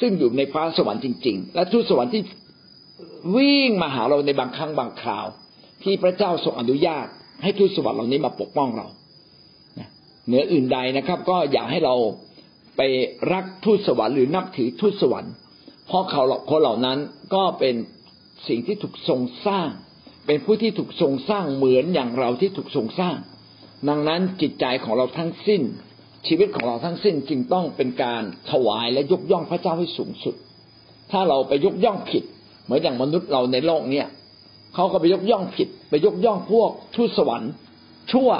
[0.00, 2.22] ซึ่งอยู่ในฟ้าสวรรค์จริง ๆ และทูตสวรรค์ที่
[3.36, 5.26] วิ่งมาหาเราในบางครั้งบางคราว
[5.82, 7.06] ที่พระเจ้าทรงอนุญาต
[7.42, 8.86] ให้ทูตสวรรค์เหล่านี้มาปกป้องเรา
[10.26, 11.94] เหนืออื่นใดนะครับ ก็อยากให้เรา
[12.76, 12.80] ไป
[13.32, 15.32] รักทูตสวรรค์หรือนับถือทูตสวรรค์
[15.86, 16.98] เพราะเขาคนเหล่านั้น
[17.34, 17.74] ก็เป็น
[18.48, 19.68] สิ่งที่ถูกทรงสร้าง
[20.26, 23.16] เป็นผู้ที่ถูกทรงสร้างเหมือนอย่างเราที่ถูกทรงสร้าง
[23.88, 25.62] ดังนั้นจิตใจของเราทั้งสิ้น
[26.26, 30.34] ชีวิตของเราทั้งสิ้นจึงต้องเป็นการถวายและยกย่องพระเจ้าให้สูงสุด
[31.10, 32.24] ถ้าเราไปยกย่องผิด
[32.64, 34.06] เหมือนอย่างมนุษย์เราในโลกเนี้ย
[34.74, 37.52] เขาก็ไปยกย่องผิด ไปยกย่องพวกทูตสวรรค์
[38.12, 38.30] ชั่ว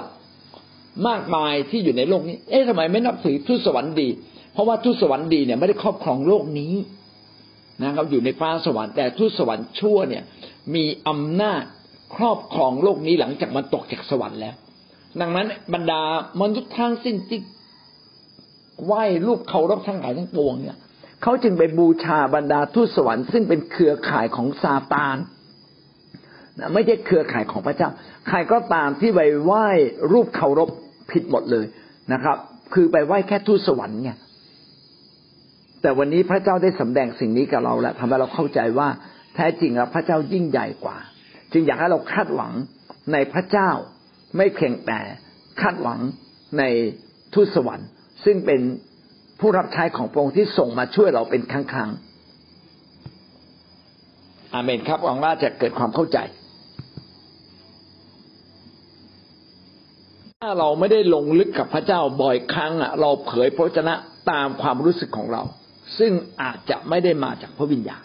[1.08, 4.08] มากมายที่อยู่ในโลกนี้ เอ๊ะทำไมไม่นับถือทูตสวรรค์ดี
[4.52, 6.72] เพราะว่าทูตสวรรค์ดีเนี่ยไม่ได้ครอบครองโลกนี้
[7.82, 10.22] นะครับอยู่ในฟ้าสวรรค์แต่ทูตสวรรค์ชั่วเนี่ย
[10.74, 11.62] มีอำนาจ
[12.16, 14.54] ครอบครองโลกนี้หลังจากมันตกจากสวรรค์แล้ว
[15.20, 16.02] ดังนั้นบรรดา
[16.40, 17.40] มนุษย์ทั้งสิ้นที่
[18.84, 20.76] ไหว้รูปเคารพทั้งหลายทั้งปวงเนี่ย
[21.22, 25.16] เขาจึงไปบูชาบรรดาทูตสวรรค์ซึ่งเป็นเครือข่ายของซาตาน
[26.58, 27.90] นะไม่ใช่เครือข่ายของพระเจ้า
[28.28, 29.66] ใครก็ตามที่ไปไหว้
[30.12, 30.68] รูปเคารพ
[31.10, 31.66] ผิดหมดเลย
[32.12, 32.36] นะครับ
[32.74, 34.12] คือไปไหว้แค่ทูตสวรรค์ไง
[35.82, 38.88] แต่วันนี้พระเจ้าได้สำแดงสิ่งนี้กับเราแล้วทำให้เราเข้าใจว่า
[39.34, 40.98] แท้จริงแล้วพระเจ้ายิ่งใหญ่กว่า
[41.52, 42.52] จึงอยากให้เราคาดหวัง
[43.12, 43.70] ในพระเจ้า
[44.36, 45.00] ไม่เพียงแต่
[45.60, 45.98] คาดหวัง
[46.58, 46.62] ใน
[47.34, 47.88] ทูตสวรรค์
[48.24, 48.60] ซึ่งเป็น
[49.40, 51.90] ผู้รับใช้ของพระองค์ที่ส่งมาช่วยเราเป็นครั้งครั้ง
[54.52, 56.18] อาเมนครับหวังว่าจะเกิดความเข้าใจ
[60.40, 63.94] ถ้าเราไม่ได้ลงลึกกับพระเจ้าบ่อยครั้งอะ เราเผยพระชนะ
[64.30, 65.42] ตามความรู้สึกของเรา
[65.98, 66.12] ซึ่ง
[66.42, 68.04] อาจจะไม่ได้มาจากพระวิญญาณ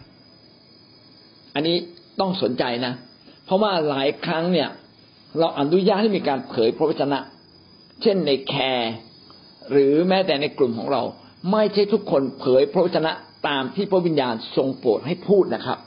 [1.53, 1.77] อันนี้
[2.19, 2.93] ต้องสนใจนะ
[3.45, 4.69] เพราะว่าหลายครั้งเนี่ย
[5.39, 7.19] เราอนุญาตให้มีการเผยพระวจนะ
[8.01, 8.93] เช่นในแคร์
[9.71, 11.03] หรือแม้แต่ในกลุ่มของเรา
[11.51, 13.11] ไม่ใช่ทุกคนเผยพระวจนะ
[13.47, 15.79] ตามที่พระวิญญาณทรงโปรดให้พูดนะครับ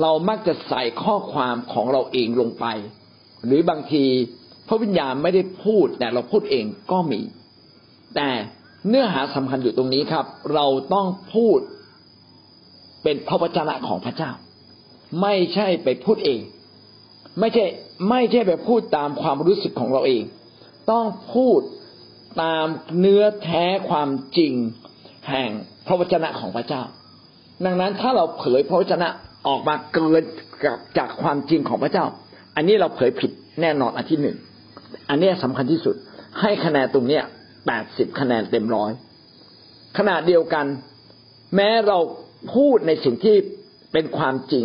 [0.00, 2.66] เรามักจะใส่ข้อความของเราเองลงไป
[3.46, 4.04] หรือบางที
[4.68, 7.20] พระวิญญาณไม่ได้พูดแต่เราพูดเองก็มี
[8.16, 8.28] แต่
[8.88, 10.24] เนื้อหาสำคัญอยู่ตรงนี้ครับ
[10.54, 11.58] เราต้องพูด
[13.02, 14.30] เป็นพระวจนะของพระเจ้า
[15.22, 16.40] ไม่ใช่ไปพูดเอง
[17.40, 17.64] ไม่ใช่
[18.10, 20.22] ไม่ใช่ไปพูดตามความรู้สึกของเราเอง
[20.90, 21.60] ต้องพูด
[22.42, 22.66] ตาม
[23.00, 24.52] เนื้อแท้ความจริง
[25.30, 25.50] แห่ง
[25.86, 26.82] พระวจนะของพระเจ้า
[27.64, 29.08] ดังนั้นถ้าเราเผยพระวจนะ
[29.48, 30.22] ออกมาเกิน
[30.98, 32.06] จากความจริงของพระเจ้า
[32.56, 33.30] อันนี้เราเผยผิด
[33.60, 34.36] แน่นอนอันที่หนึ่ง
[35.08, 35.96] อันนี้สำคัญที่สุด
[36.40, 37.24] ให้คะแนนตรงเนี้ย
[37.66, 38.90] แปดสิบคะแนนเต็มร้อย
[39.98, 40.66] ขณะเดียวกัน
[41.56, 41.98] แม้เรา
[42.54, 43.36] พูดในสิ่งที่
[43.92, 44.64] เป็นความจริง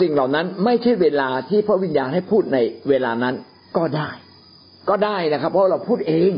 [0.00, 2.58] สิ่งเหล่านั้นไม่ใช่เวลาที่พระวิญญาณให้พูดใน
[2.88, 3.34] เวลานั้น
[3.76, 4.10] ก็ได้
[4.88, 6.32] ก็ได้นะครับ เพราะเราพูดเอง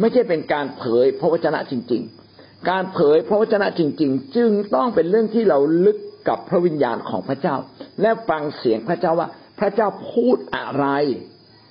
[0.00, 2.02] ไม่ใช่เป็นการเผยพระวจนะจริง
[2.34, 7.56] ๆ การเผยพระวจนะจริง ๆ จึงต้องเป็นเรื่องที่เราลึกกับพระวิญญาณของพระเจ้า
[8.00, 9.28] และฟังเสียงพระเจ้าว่า
[9.60, 10.86] พระเจ้าพูดอะไร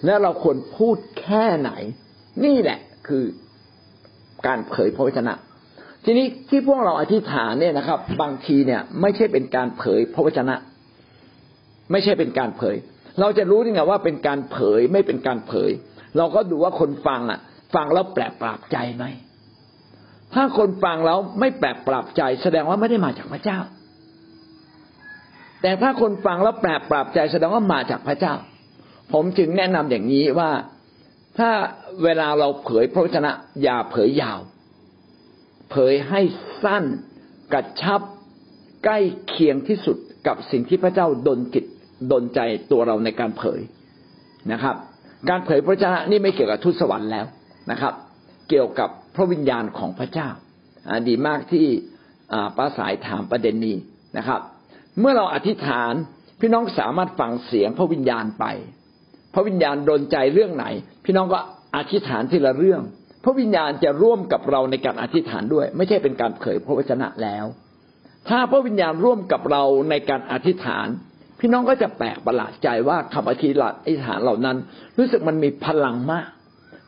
[0.06, 1.72] และเราควรพูดแค่ไหน
[2.46, 3.24] นี่แหละคือ
[4.48, 5.34] การเผยพระวจนะ
[6.06, 10.56] ทีนี้ที่พวกเราอธิษฐานเนี่ยนะครับ บางทีเนี่ย ไม่ใช่เป็นการเผยพระวจนะ
[11.92, 12.76] ไม่ใช่เป็นการเผย
[13.20, 15.72] เราจะรู้ยังไงว่าเป็นการเผยไม่เป็นการเผย
[16.18, 17.40] เราก็ดูว่าคนฟังอะ
[17.74, 19.06] ฟังแล้วแปลกปราบใจไหม
[20.34, 23.60] ถ้าคนฟังแล้วไม่แปลกปราบใจ แสดงว่าไม่ได้มาจากพระเจ้า
[25.62, 28.34] แต่ถ้าคนฟังแล้วแปลกปราบใจ แสดงว่ามาจากพระเจ้า
[29.14, 30.52] ผมจึงแนะนำอย่างนี้ว่า
[31.40, 31.52] ถ้า
[32.04, 33.32] เวลาเราเผยพระวจนะ
[33.64, 34.40] อย่าเผยยาว
[35.72, 36.22] เผยให้
[36.64, 36.84] สั้น
[37.54, 38.02] กระชับ
[38.84, 39.98] ใกล้เคียงที่สุด
[40.28, 41.66] กับสิ่งที่พระเจ้าดลจิต
[42.12, 42.40] ดลใจ
[42.72, 43.60] ตัวเราในการเผย
[44.52, 44.76] นะครับ
[45.30, 47.26] การเผยพระวจนะนี่ไม่เกี่ยวกับทุตสวรรค์แล้ว
[47.72, 47.94] นะครับ
[48.50, 50.30] เกี่ยวกับพระวิญญาณของพระเจ้า
[51.08, 51.66] ดีมากที่
[52.58, 53.76] ป้าสายถามประเด็นนี้
[54.18, 54.42] นะครับ
[55.00, 55.94] เมื่อเราอธิษฐาน
[56.40, 58.46] พี่น้องสามารถฟังเสียงพระวิญญาณไป
[59.34, 60.66] พระวิญญาณดนใจเรื่องไหน
[61.06, 61.40] พี่น้องก็
[61.76, 62.82] อธิษฐานทีละเรื่อง
[63.24, 67.46] พระวิญญาณจะร่วมกับเราในการอธิษฐานด้วย ไม่ใช่เป็นการเผยพระวจนะแล้ว
[68.30, 70.88] ถ้าพระวิญญาณร่วมกับเราในการอธิษฐาน
[71.40, 73.50] พี่น้องก็จะแปลกประหลาดใจว่าคำอธิ
[73.96, 74.58] ษฐานเหล่านั้น
[74.98, 76.28] รู้สึกมันมีพลังมาก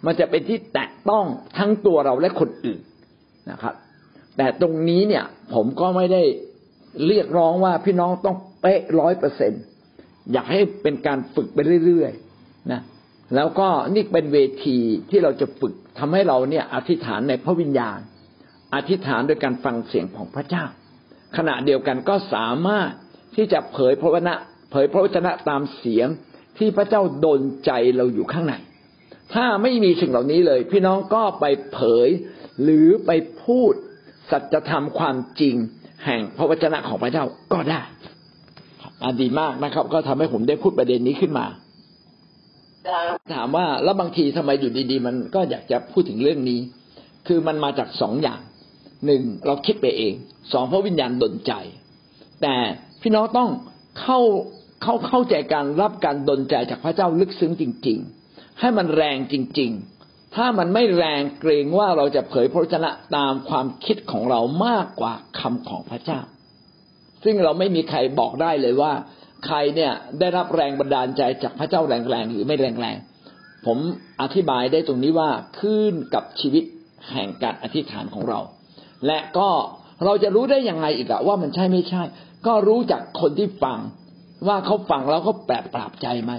[0.05, 1.25] มันจะเป็นที่แตะต้อง
[1.57, 2.79] ทั้งตัวเราและคนอื่น
[3.51, 3.75] นะครับ
[4.37, 5.23] แต่ตรงนี้เนี่ย
[5.53, 6.23] ผมก็ไม่ได้
[7.07, 9.51] เรียกร้องว่าพี่น้องต้องเป๊ะร้อยเปอร์เซ็น
[10.31, 12.81] อยากให้เป็นการฝึกไปเรื่อยๆนะ
[13.35, 14.77] แล้วก็นี่เป็นเวที
[15.09, 17.99] ที่เราจะฝึกทำให้เราเนี่ย อธิษฐานในพระวิญญาณ
[18.75, 20.65] อธิษฐานโดยการฟังเสียงของพระเจ้า
[21.37, 22.89] ขณะเดียวกันก็สามารถ
[23.35, 24.33] ที่จะเผยพระวจนะ
[24.71, 26.07] เผยพระวจนะตามเสียง
[26.57, 28.53] ที่พระเจ้าดลใจเราอยู่ข้างใน
[29.33, 32.09] ถ้าไม่มีสิ่งเหล่านี้เลย พี่น้องก็ไปเผย
[32.63, 33.11] หรือไป
[33.43, 33.73] พูด
[34.31, 35.55] สัจธรรมความจริง
[36.05, 37.81] แห่งพระวจนะของพระเจ้าก็ได้
[39.03, 41.45] อดีมากนะครับ ก็ทำให้ผมได้พูดประเด็นนี้ขึ้นมา
[43.35, 46.59] ถามว่าแล้วบางทีทำไมอยู่ดีๆ มันก็อยากจะพูดถึงเรื่องนี้
[47.27, 48.39] คือมันมาจากสองอย่าง
[49.05, 50.13] หนึ่งเราคิดไปเอง
[50.51, 51.53] สองเพราะวิญญาณดลใจ
[52.41, 52.55] แต่
[53.01, 53.49] พี่น้องต้อง
[54.01, 54.19] เข้า
[54.81, 58.22] เข้าเข้าใจการรับการดลใจจากพระเจ้าลึกซึ้งจริง ๆ
[58.59, 59.71] ให้มันแรงจริง
[60.03, 66.19] ๆ ถ้ามันไม่แรงเกรงว่าเราจะเผยพระวจนะตามความคิดของเรามากกว่าคำของพระเจ้า
[67.23, 68.93] ซึ่งเราไม่มีใครบอกได้เลยว่า
[69.45, 73.77] ใครเนี่ยได้รับแรงบันดาลใจจากพระเจ้าแรงๆหรือไม่แรงๆผม
[74.21, 75.29] อธิบายได้ตรงนี้ว่า
[75.59, 76.63] ขึ้นกับชีวิต
[77.11, 78.39] แห่งการอธิษฐานของเรา
[79.07, 79.49] และก็
[80.03, 82.03] เราจะรู้ได้ยังไงอีกอะว่ามันใช่ไม่ใช่
[82.47, 83.79] ก็รู้จากคนที่ฟัง
[84.47, 86.31] ว่าเขาฟังแล้วเขาแปลกปราบใจไหม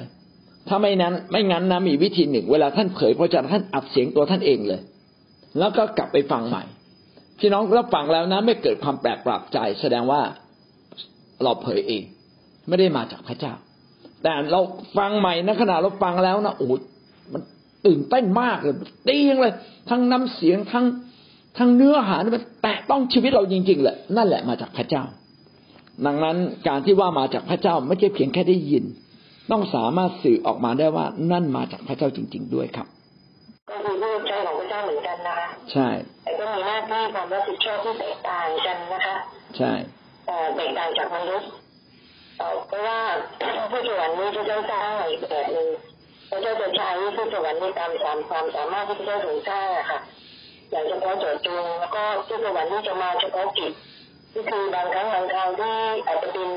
[0.69, 4.81] ถ้าไม่นั้น ไม่งั้นนะมีวิธีหนึ่ง เวลาท่านเผยพระเจ้าท่านอัดเสียงตัวท่านเองเลย
[5.59, 6.65] แล้วก็กลับไปฟังใหม่
[7.39, 10.21] พี่น้องรับฟังแล้วนะ ไม่เกิดความแปลกปราบใจ แสดงว่า
[11.43, 12.03] เราเผยเอง
[12.69, 13.53] ไม่ได้มาจากพระเจ้า
[14.23, 14.61] แต่เรา
[14.99, 16.73] ฟังใหม่นะขณะเราฟังแล้วนะโอ้โห
[17.33, 17.43] มัน
[17.87, 18.75] ตื่นเต้นมากเลย
[19.09, 19.53] ตีงเลย
[19.91, 20.85] ทั้งน้ำเสียงทั้ง
[21.59, 25.03] ทั้งเนื้อหานี่มันแตะต้องชีวิตเราจริงๆเลยนั่นแหละมาจากพระเจ้า
[26.07, 26.37] ดังนั้น
[26.69, 28.85] การที่ว่ามาจากพระเจ้าไม่ใช่เพียงแค่ได้ยิน
[29.51, 32.87] ต้องสามารถสื่อออกมาได้ว่านั่นมาจากพระเจ้าจริง ๆ ด้วยครับ
[33.71, 35.89] ก็คือรูปใจของพระเจ้าเหมือนกันนะคะใช่
[36.23, 39.17] แต่ก็มีหน้าที่ความรับผิดชอบที่แตกต่างกันนะคะ
[39.59, 39.73] ใช่
[40.27, 41.49] แต่แตกต่างจากมนุษย์
[42.39, 42.99] เอ่อเพราะว่า
[43.71, 45.69] ผู้สวรรค์นี้พระเจ้าสร้างมาอีกแบบหนึ่ง
[46.31, 50.01] พระเจ้าจะใช้ผู้สวรรค์นี้ตามตามความสามารถที่พระเจ้าทรงสร้างอะค่ะ
[50.71, 53.73] อย่างเฉพาะเจาะจงแล้วก็ผู้สวรรค์ที่จะมาเฉพาะกิจ
[54.35, 55.75] ก็คือบางครั้งบางคราวที่
[56.07, 56.51] อาจจะเป็น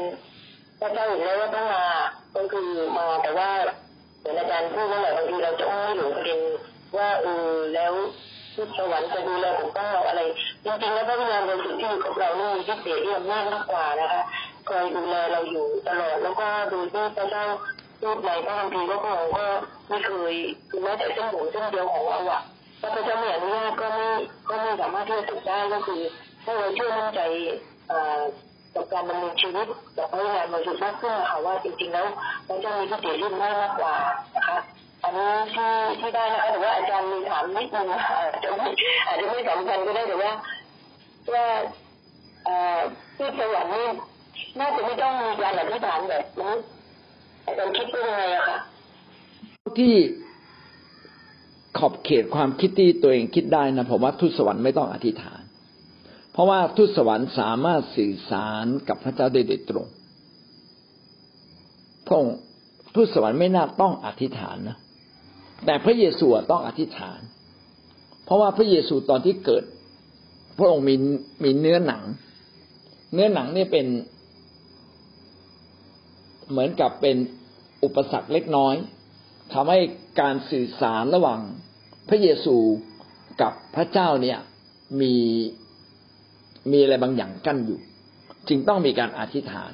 [0.80, 1.86] พระเจ้าเห็นแล้วว่าต้องมา
[2.36, 3.50] ก็คือมาแต่ว่า
[4.20, 6.40] เหมือนอาจารย์พูดนั่นแหละบางทีเราจะไม่หลงประเด็น
[6.98, 7.94] ว่าเออแล้ว
[8.56, 10.22] ผู้สวรรค์จะดูแลของเราอะไร
[10.66, 14.22] จริงๆแล้วพระวิญญาณบริสุทธิ์ที่อยู่กับเรานี่พิเศษที่อำนาจมากกว่านะคะ
[14.68, 17.46] คอยดูแลเราอยู่ตลอดแล้วก็ดูที่พระเจ้า
[18.02, 19.46] พูดในพระคัมภีร์ก็คงก็
[19.90, 20.34] ไม่เคย
[20.84, 22.42] แม้แต่เส้นผมเส้นเดียวของเราอะ
[22.82, 24.08] ถ้าพระเจ้าไม่อนุญาตก็ไม่
[24.50, 26.02] ก็ไม่สามารถที่จะถูกได้ก็คือ
[26.44, 27.22] ให้เราเชื่อมั่นใจ
[27.90, 28.22] เอ่อ
[28.76, 32.06] กับการดำเนินชีวิตแบบพนักงานบริสุทธิ์มากขึ้นค่ะว่าจริงๆแล้ว
[32.48, 33.96] พระเจ้ามีพิเศษที่มากมากกว่า
[34.36, 34.58] นะคะ
[35.04, 38.70] อันนี้ที่ที่ได้นะคะแต่ว่าอาจารย์มีถามนิดนึงอาจจะไม่
[39.08, 40.32] อาจจะไม่สำคัญก็ได้แต่ว่า
[41.34, 41.46] ว่า
[42.46, 42.80] เอ่อ
[43.18, 43.88] ที่สวรรค์นี่
[44.60, 46.54] น่าจะไม่ต้องมีการอธิษฐานแบบนี้
[47.46, 48.58] อาจารย์คิดว่ายังไงอะคะ
[49.80, 49.94] ที่
[51.78, 55.37] ขอบเขตความคิดที่ตัวเองคิดได้นะผมว่าทูตสวรรค์ไม่ต้องอธิษฐาน
[56.38, 59.88] เพราะว่าทูตสวรรค์สามารถสื่อสารกับพระเจ้าได้โดยตรง
[62.06, 62.38] พระองค์
[62.96, 64.78] ทูตสวรรค์ไม่น่าต้องอธิษฐานนะ
[65.66, 67.20] แต่พระเยซูต้องอธิษฐาน
[68.26, 69.64] เพราะว่าพระเยซูตอนที่เกิด
[70.58, 70.96] พระองค์มี
[71.44, 72.04] มีเนื้อหนัง
[73.14, 73.86] เนื้อหนังเนี่ยเป็น
[76.50, 77.18] เหมือนกับเป็น
[77.84, 78.76] อุปสรรคเล็กน้อย
[79.54, 79.80] ทำให้
[80.22, 81.42] การสื่อสารระหว่าง
[82.10, 82.58] พระเยซู
[83.42, 84.40] กับพระเจ้าเนี่ย
[85.02, 85.16] มี
[86.72, 87.80] มีอะไรบางอย่างกั้นอยู่
[88.50, 89.72] จึงต้องมีการอธิษฐาน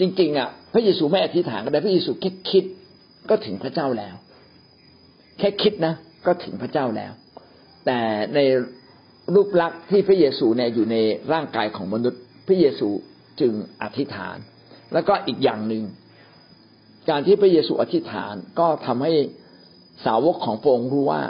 [0.00, 2.64] จริง ๆ อะ พระเยซูไม่อธิษฐานก็ได้พระเยซูแค่คิด
[3.30, 4.14] ก็ถึงพระเจ้าแล้ว
[5.38, 5.94] แค่คิดนะ
[6.26, 7.12] ก็ถึงพระเจ้าแล้ว
[7.86, 7.98] แต่
[8.34, 8.38] ใน
[9.34, 10.96] รูปลักษณ์ที่พระเยซูเนี่ยอยู่ใน
[11.32, 12.88] ร่างกายของมนุษย์ พระเยซู
[13.40, 13.52] จึง
[13.82, 14.36] อธิษฐาน
[14.92, 15.84] แล้วก็อีกอย่างหนึ่ง
[17.10, 19.12] การที่พระเยซูอธิษฐานก็ทำให้
[20.04, 21.22] สาวกของพระองค์รู้ว่า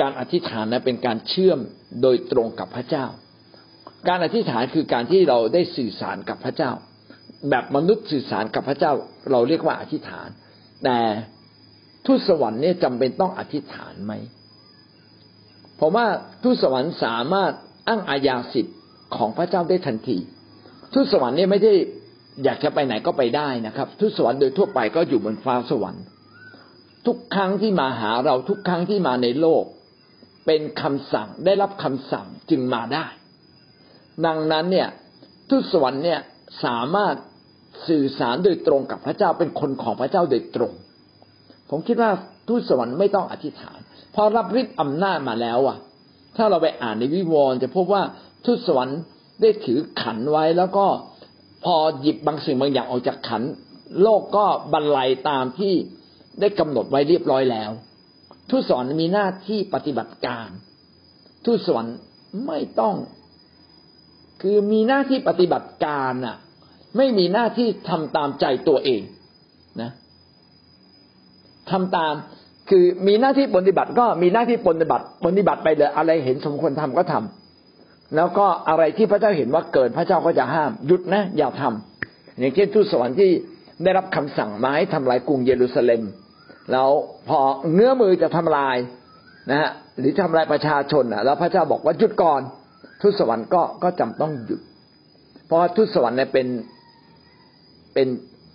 [0.00, 1.58] การอธิษฐานนั้นเป็นการเชื่อม
[2.02, 3.06] โดยตรงกับพระเจ้า
[4.08, 6.70] การอธิษฐานคือการที่เราได้สื่อสารกับพระเจ้า
[7.50, 8.92] แบบมนุษย์สื่อสารกับพระเจ้า
[9.30, 10.28] เราเรียกว่าอธิษฐาน
[10.84, 10.98] แต่
[12.06, 14.12] ทูตสวรรค์เนี่ยจำเป็นต้องอธิษฐานไหม
[15.80, 16.06] ผมว่า
[16.42, 17.52] ทูตสวรรค์สามารถ
[17.88, 18.76] อ้างอาญาสิทธิ์
[19.16, 20.18] ของพระเจ้าได้ทันที
[20.92, 21.72] ทูตสวรรค์เนี่ยไม่ได้
[22.44, 26.04] อยากจะไปไหนก็ไปได้นะครับทูตสวรรค์โดยทั่วไปก็อยู่บนฟ้าสวรรค์
[27.06, 29.64] ทุกครั้งที่มาหาเราทุกครั้งที่มาในโลก
[30.46, 33.06] เป็นคำสั่งได้รับคำสั่งจึงมาได้
[34.26, 34.88] ดังนั้นเนี่ย
[35.50, 36.20] ทูตสวรรค์เนี่ย
[36.64, 37.14] สามารถ
[37.88, 40.72] สื่อสารโดยตรงกับพระเจ้าเป็นคนของพระเจ้าโดยตรง
[41.70, 42.10] ผมคิดว่า
[42.48, 43.78] ทูตสวรรค์ไม่ต้องอธิษฐาน
[44.14, 45.78] พราะรับฤทธิ์อำนาจมาแล้วอะ
[46.36, 48.02] ถ้าเราไปอ่านในวิวรณ์จะพบว่า
[48.44, 48.98] ทูตสวรรค์
[49.40, 50.86] ได้ถือขันไว้แล้วก็
[51.64, 53.42] พอหยิบบางสิ่งบางอย่างออกจากขัน
[54.02, 55.74] โลกก็บรรลัยตามที่
[56.40, 57.70] ได้กำหนดไว้เรียบร้อยแล้ว
[58.50, 60.48] ทูตสวรรค์มีหน้าที่ปฏิบัติการ
[61.44, 61.96] ทูตสวรรค์
[62.46, 62.94] ไม่ต้อง
[64.42, 66.36] คือมีหน้าที่ปฏิบัติการน่ะ
[66.96, 69.02] ไม่มีหน้าที่ทำตามใจตัวเอง
[69.80, 69.90] นะ
[71.70, 72.14] ทำตาม
[72.70, 83.30] คือมีหน้าที่ปฏิบัติก็มีหน้าที่ปฏิบัติปฏิบัติไปเลยอะไรเห็นสมควรทำก็ทำแล้วก็อะไรที่พระเจ้าเห็นว่าเกินพระเจ้าก็จะห้ามหยุดนะ อย่าทำอย่างเช่นทูตสวรรค์ที่
[83.82, 86.02] ได้รับคำสั่งมาให้ทำลายกรุงเยรูซาเล็ม
[86.72, 86.88] แล้ว
[87.28, 87.38] พอ
[87.72, 88.76] เงื้อมือจะทำลาย
[89.50, 92.40] นะฮะหรือทำลายประชาชนอะ แล้วพระเจ้าบอกว่าหยุดก่อน
[93.02, 94.60] ทูตสวรรค์ก็ก็จำต้องหยุด
[95.46, 96.46] เพราะทูตสวรรค์เนี่ยเป็น
[97.94, 98.08] เป็น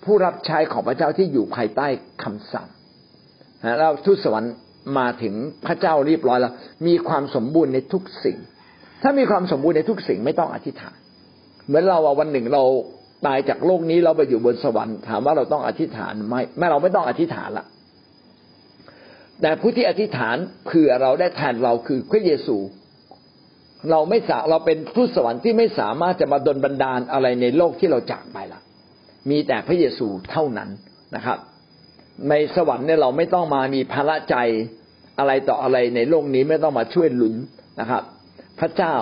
[0.06, 1.88] ผู้รับใช้ของพระเจ้าที่อยู่ภายใต้
[2.24, 2.68] คำสั่ง
[3.64, 4.54] นะแล้วทูตสวรรค์
[4.98, 5.34] มาถึง
[5.66, 6.54] พระเจ้าเรียบร้อยแล้ว
[6.88, 8.38] มีความสมบูรณ์ในทุกสิ่ง
[9.04, 10.98] ถ้ามีความสมบูรณ์ในทุกสิ่งไม่ต้องอธิษฐาน
[11.66, 12.64] เหมือนเราวันหนึ่งเรา
[13.26, 17.66] ตายจากโลกนี้เราไปอยู่บนสวรรค์ถามว่าเราต้องอธิษฐานไหมแม่เราไม่ต้องอธิษฐานละ
[19.42, 22.58] แต่ผู้ที่อธิษฐานเผื่อเราได้แทนเราคือพระเยซู
[23.92, 28.62] เราไม่สาเราเป็นทูตสวรรค์ที่ไม่สามารถจะมาดลบันดาลอะไรในโลกที่เราจากไปละ
[29.30, 30.70] มีแต่พระเยซูเท่านั้น
[31.16, 31.38] นะครับ
[32.30, 34.36] ในสวรรค์เนี่ยเราไม่ต้องมามีภาระใจ
[35.20, 37.36] อะไรต่ออะไรในโลกนี้ไม่ต้องมาช่วยหลุน
[37.80, 38.04] นะครับ
[38.60, 38.94] พระเจ้า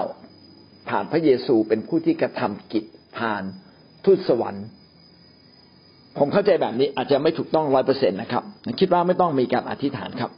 [0.90, 2.84] ผ่านพระเยซูเป็นผู้ที่กระทำกิจ
[3.18, 3.44] ผ่าน
[4.06, 4.66] ทูตสวรรค์
[6.18, 8.44] ผมเข้าใจแบบนี้อาจจะไม่ถูกต้องร้อยเปอร์เซ็นต์นะครับ
[8.80, 10.32] คิดว่าไม่ต้องมีการอธิษฐานครับ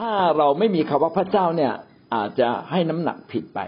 [0.00, 1.72] ถ้าเราไม่มีคำว่าพระเจ้าเนี่ย
[2.14, 3.60] อาจจะให้น้ำหนักผิดไป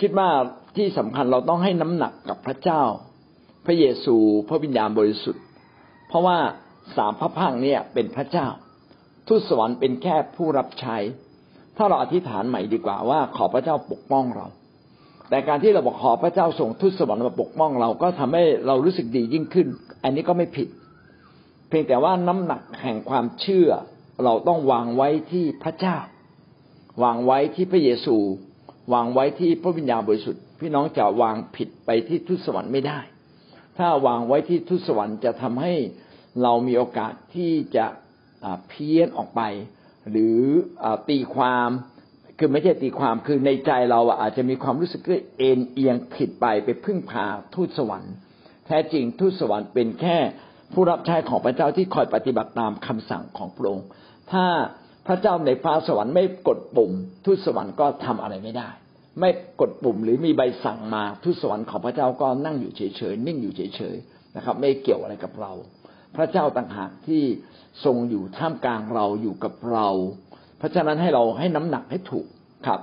[0.00, 0.28] คิดว่า
[0.76, 2.82] ที่สำคัญเราต้องให้น้ำหนักกับพระเจ้า
[3.66, 4.16] พระเยซู
[4.48, 5.44] พระวิญญาณบริสุทธิ์
[6.08, 6.38] เพราะว่า
[6.96, 8.46] สามพระพังเนี่ยเป็นพระเจ้า
[9.28, 10.96] ทูตสวรรค์เป็นแค่ผู้รับใช้
[11.76, 14.46] ถ้าเราอธิษฐานใหม่ดีกว่าว่าขอพระเจ้าปกป้องเรา
[15.30, 19.68] แต่การที่เราบอกขอพระเจ้าส่งทูตสวรรค์มาปกป้องเราก็ทำให้เรารู้สึกดียิ่งขึ้น
[20.04, 20.68] อันนี้ก็ไม่ผิด
[21.68, 23.68] เพียงแต่ว่าน้ำหนักแห่งความเชื่อ
[24.24, 25.98] เราต้องวางไว้ที่พระเจ้า
[27.02, 28.16] วางไว้ที่พระเยซู
[28.92, 33.00] วางไว้ที่พระวิญญาณบริสุทธิ์ พี่น้องจะวางผิดไปที่ทูตสวรรค์ไม่ได้
[33.78, 35.74] ถ้าวางไว้ที่ทูตสวรรค์จะทำให้
[36.42, 37.86] เรามีโอกาสที่จะ
[38.68, 39.40] เพี้ยนออกไป
[40.10, 40.40] หรือ
[41.08, 41.68] ตีความ
[42.38, 45.00] คือไม่ใช่ตีความคือในใจเราอาจจะมีความรู้สึก
[45.38, 48.14] เอ็นเอียงผิดไปไปพึ่งพาทูตสวรรค์
[48.66, 50.18] แท้จริงทูตสวรรค์เป็นแค่
[50.72, 53.86] ผู้รับใช้ของพระเจ้าที่คอยปฏิบัติตามคำสั่งของพระองค์
[54.32, 54.46] ถ้า
[55.06, 56.92] พระเจ้าในฟ้าสวรรค์ไม่กดปุ่ม
[57.24, 58.68] ทูตสวรรค์ก็ทำอะไรไม่ได้
[59.20, 65.52] ไม่กดปุ่มหรือมีใบสั่งมาทูตสวรรค์ของพระเจ้าก็นั่งอยู่เฉยๆนิ่งอยู่เฉยๆนะครับ ไม่เกี่ยวอะไรกับเรา
[66.16, 67.22] พระเจ้าต่างหากที่
[67.84, 69.88] ทรงอยู่ท่ามกลางเราอยู่กับเรา
[70.58, 72.26] เพราะฉะนั้นให้เราให้น้ำหนักให้ถูก
[72.66, 72.80] ครับ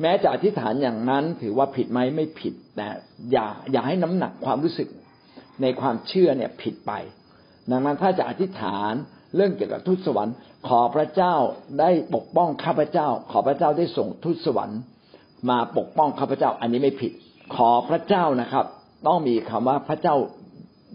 [0.00, 2.88] แม้จะอธิษฐานอย่างนั้นถือว่าผิดไหมไม่ผิดแต่
[3.32, 4.88] อย่าอย่าให้น้ำหนักความรู้สึก
[5.62, 6.92] ในความเชื่อเนี่ยผิดไป
[7.70, 8.92] ดังนั้นถ้าจะอธิษฐาน
[9.36, 10.34] เรื่องเกี่ยวกับทูตสวรรค์
[10.68, 11.34] ขอพระเจ้า
[11.80, 14.80] ได้ปกป้องข้าพเจ้า ขอพระเจ้าได้ส่งทูตสวรรค์
[15.50, 17.12] มาปกป้องข้าพเจ้า อันนี้ไม่ผิด
[17.54, 18.64] ขอพระเจ้านะครับ
[19.06, 20.16] ต้องมีคำว่าพระเจ้า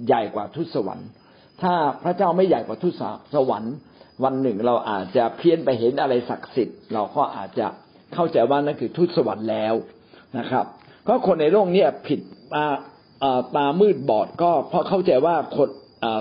[0.06, 1.08] ใหญ่กว่าทูตสวรรค์
[1.62, 1.74] ถ้า
[2.04, 2.94] พระเจ้าไม่ใหญ่กว่าทูต
[3.36, 3.76] สวรรค์
[4.24, 7.68] วันหนึ่งเราอาจจะเพี้ยนไปเห็นอะไรศักดิ์สิทธิ์ เราก็อาจจะ
[8.14, 9.74] เข้าใจว่านั่นคือทูตสวรรค์แล้ว
[10.38, 10.66] นะครับ
[11.04, 12.20] เพราะคนในโลกนี้ผิด
[12.54, 12.66] ตา
[13.56, 15.70] ตามืดบอดก็เพราะเข้าใจว่าคน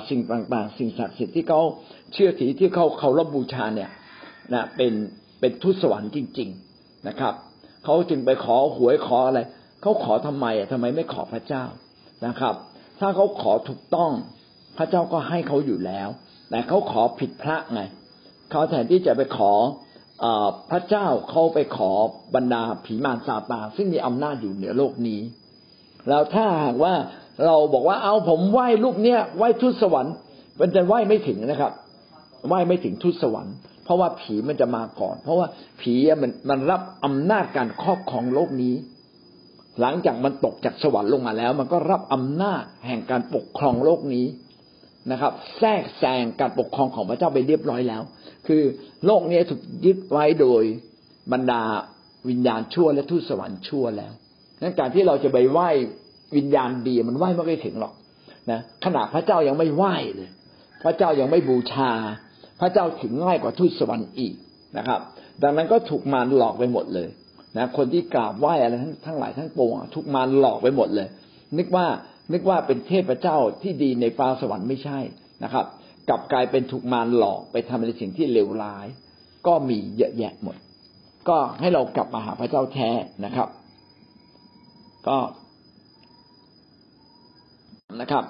[0.08, 1.60] สิ่งต่างๆ สิ่งศักดิ์สิทธิ์ที่เขา
[2.12, 3.90] เชื่อถือที่เขาเคารพบูชาเนี่ย
[4.54, 4.92] นะเป็น
[5.40, 6.48] เป็นทูตสวรรค์จริง
[6.78, 7.34] ๆนะครับ
[7.84, 9.40] เขาจึงไปขอหวยขออะไร
[9.82, 11.64] เขาขอทำไมอะทำไมไม่ขอพระเจ้า
[12.26, 12.54] นะครับ
[13.00, 14.12] ถ้าเขาขอถูกต้อง
[14.78, 16.08] พระเจ้าก็ให้เขาอยู่แล้ว
[16.50, 17.80] แต่เขาขอผิดพระไง
[18.50, 19.52] เขาแทนที่จะไปขอ
[20.70, 21.90] พระเจ้าเขาไปขอ
[22.34, 25.20] บรรดาผีมารซาตานซึ่งมีอำนาจอยู่เหนือโลกนี้
[26.08, 26.94] แล้วถ้าหากว่า
[27.44, 30.14] เราบอกว่าเอาผมไหว้รูปเนี้ยไหว้ทุตสวรรค์
[30.60, 31.72] มันจะไหว้ไม่ถึงนะครับ
[32.46, 35.46] ไหว้ไม่ถึงทุตสวรรค์เพราะว่าผีมันจะมาก่อน เพราะว่า
[35.80, 38.74] ผีมันมันรับอำนาจการครอบครองโลกนี้
[39.80, 44.26] หลังจากมันตกจากสวรรค์ลงมาแล้ว มันก็รับอำนาจแห่งการปกครองโลกนี้
[45.10, 48.02] นะครับ แทรกแซงการปกครองของพระเจ้าไปเรียบร้อยแล้ว
[48.46, 48.62] คือ
[49.06, 50.62] โลกนี้ถูกยึดไว้โดย
[51.32, 51.62] บรรดา
[52.28, 54.12] วิญญาณชั่วและทูตสวรรค์ชั่วแล้ว
[54.62, 55.68] นั้นการที่เราจะไปไหว้
[56.36, 57.94] วิญญาณดีมันไหว้ไม่ได้ถึงหรอก
[58.50, 60.30] นะขนาดพระเจ้ายังไม่ไหว้เลย
[60.82, 61.92] พระเจ้ายังไม่บูชา
[62.62, 64.34] พระเจ้าถึงง่ายกว่าทูตสวรรค์อีก
[64.78, 65.00] นะครับ
[65.42, 67.08] ดังนั้นก็ถูกมารหลอกไปหมดเลย
[67.56, 71.08] นะคนที่กราบไหว้อะไรทั้งทั้งหลายทั้งปวงถูกมารหลอกไปหมดเลย
[71.58, 71.86] นึกว่า
[72.32, 74.98] นึกว่าเป็นเทพเจ้าที่ดีในฟ้าสวรรค์ไม่ใช่
[75.44, 75.66] นะครับ
[76.08, 78.86] กลับกลายเป็นถูกมารหลอกไปทำในสิ่งที่เลวร้าย
[79.46, 80.56] ก็มีเยอะแยะหมด
[81.28, 82.90] ก็ให้เรากลับมาหาพระเจ้าแท้
[83.24, 83.48] นะครับ
[85.08, 85.18] ก็
[88.00, 88.24] นะครับ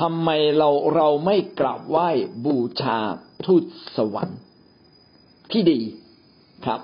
[0.00, 2.08] ทำไมเราเราไม่กราบไหว้
[2.44, 2.98] บูชา
[3.44, 3.62] ทูต
[3.96, 4.40] สวรรค์
[5.52, 5.80] ที่ดี
[6.66, 6.80] ครับ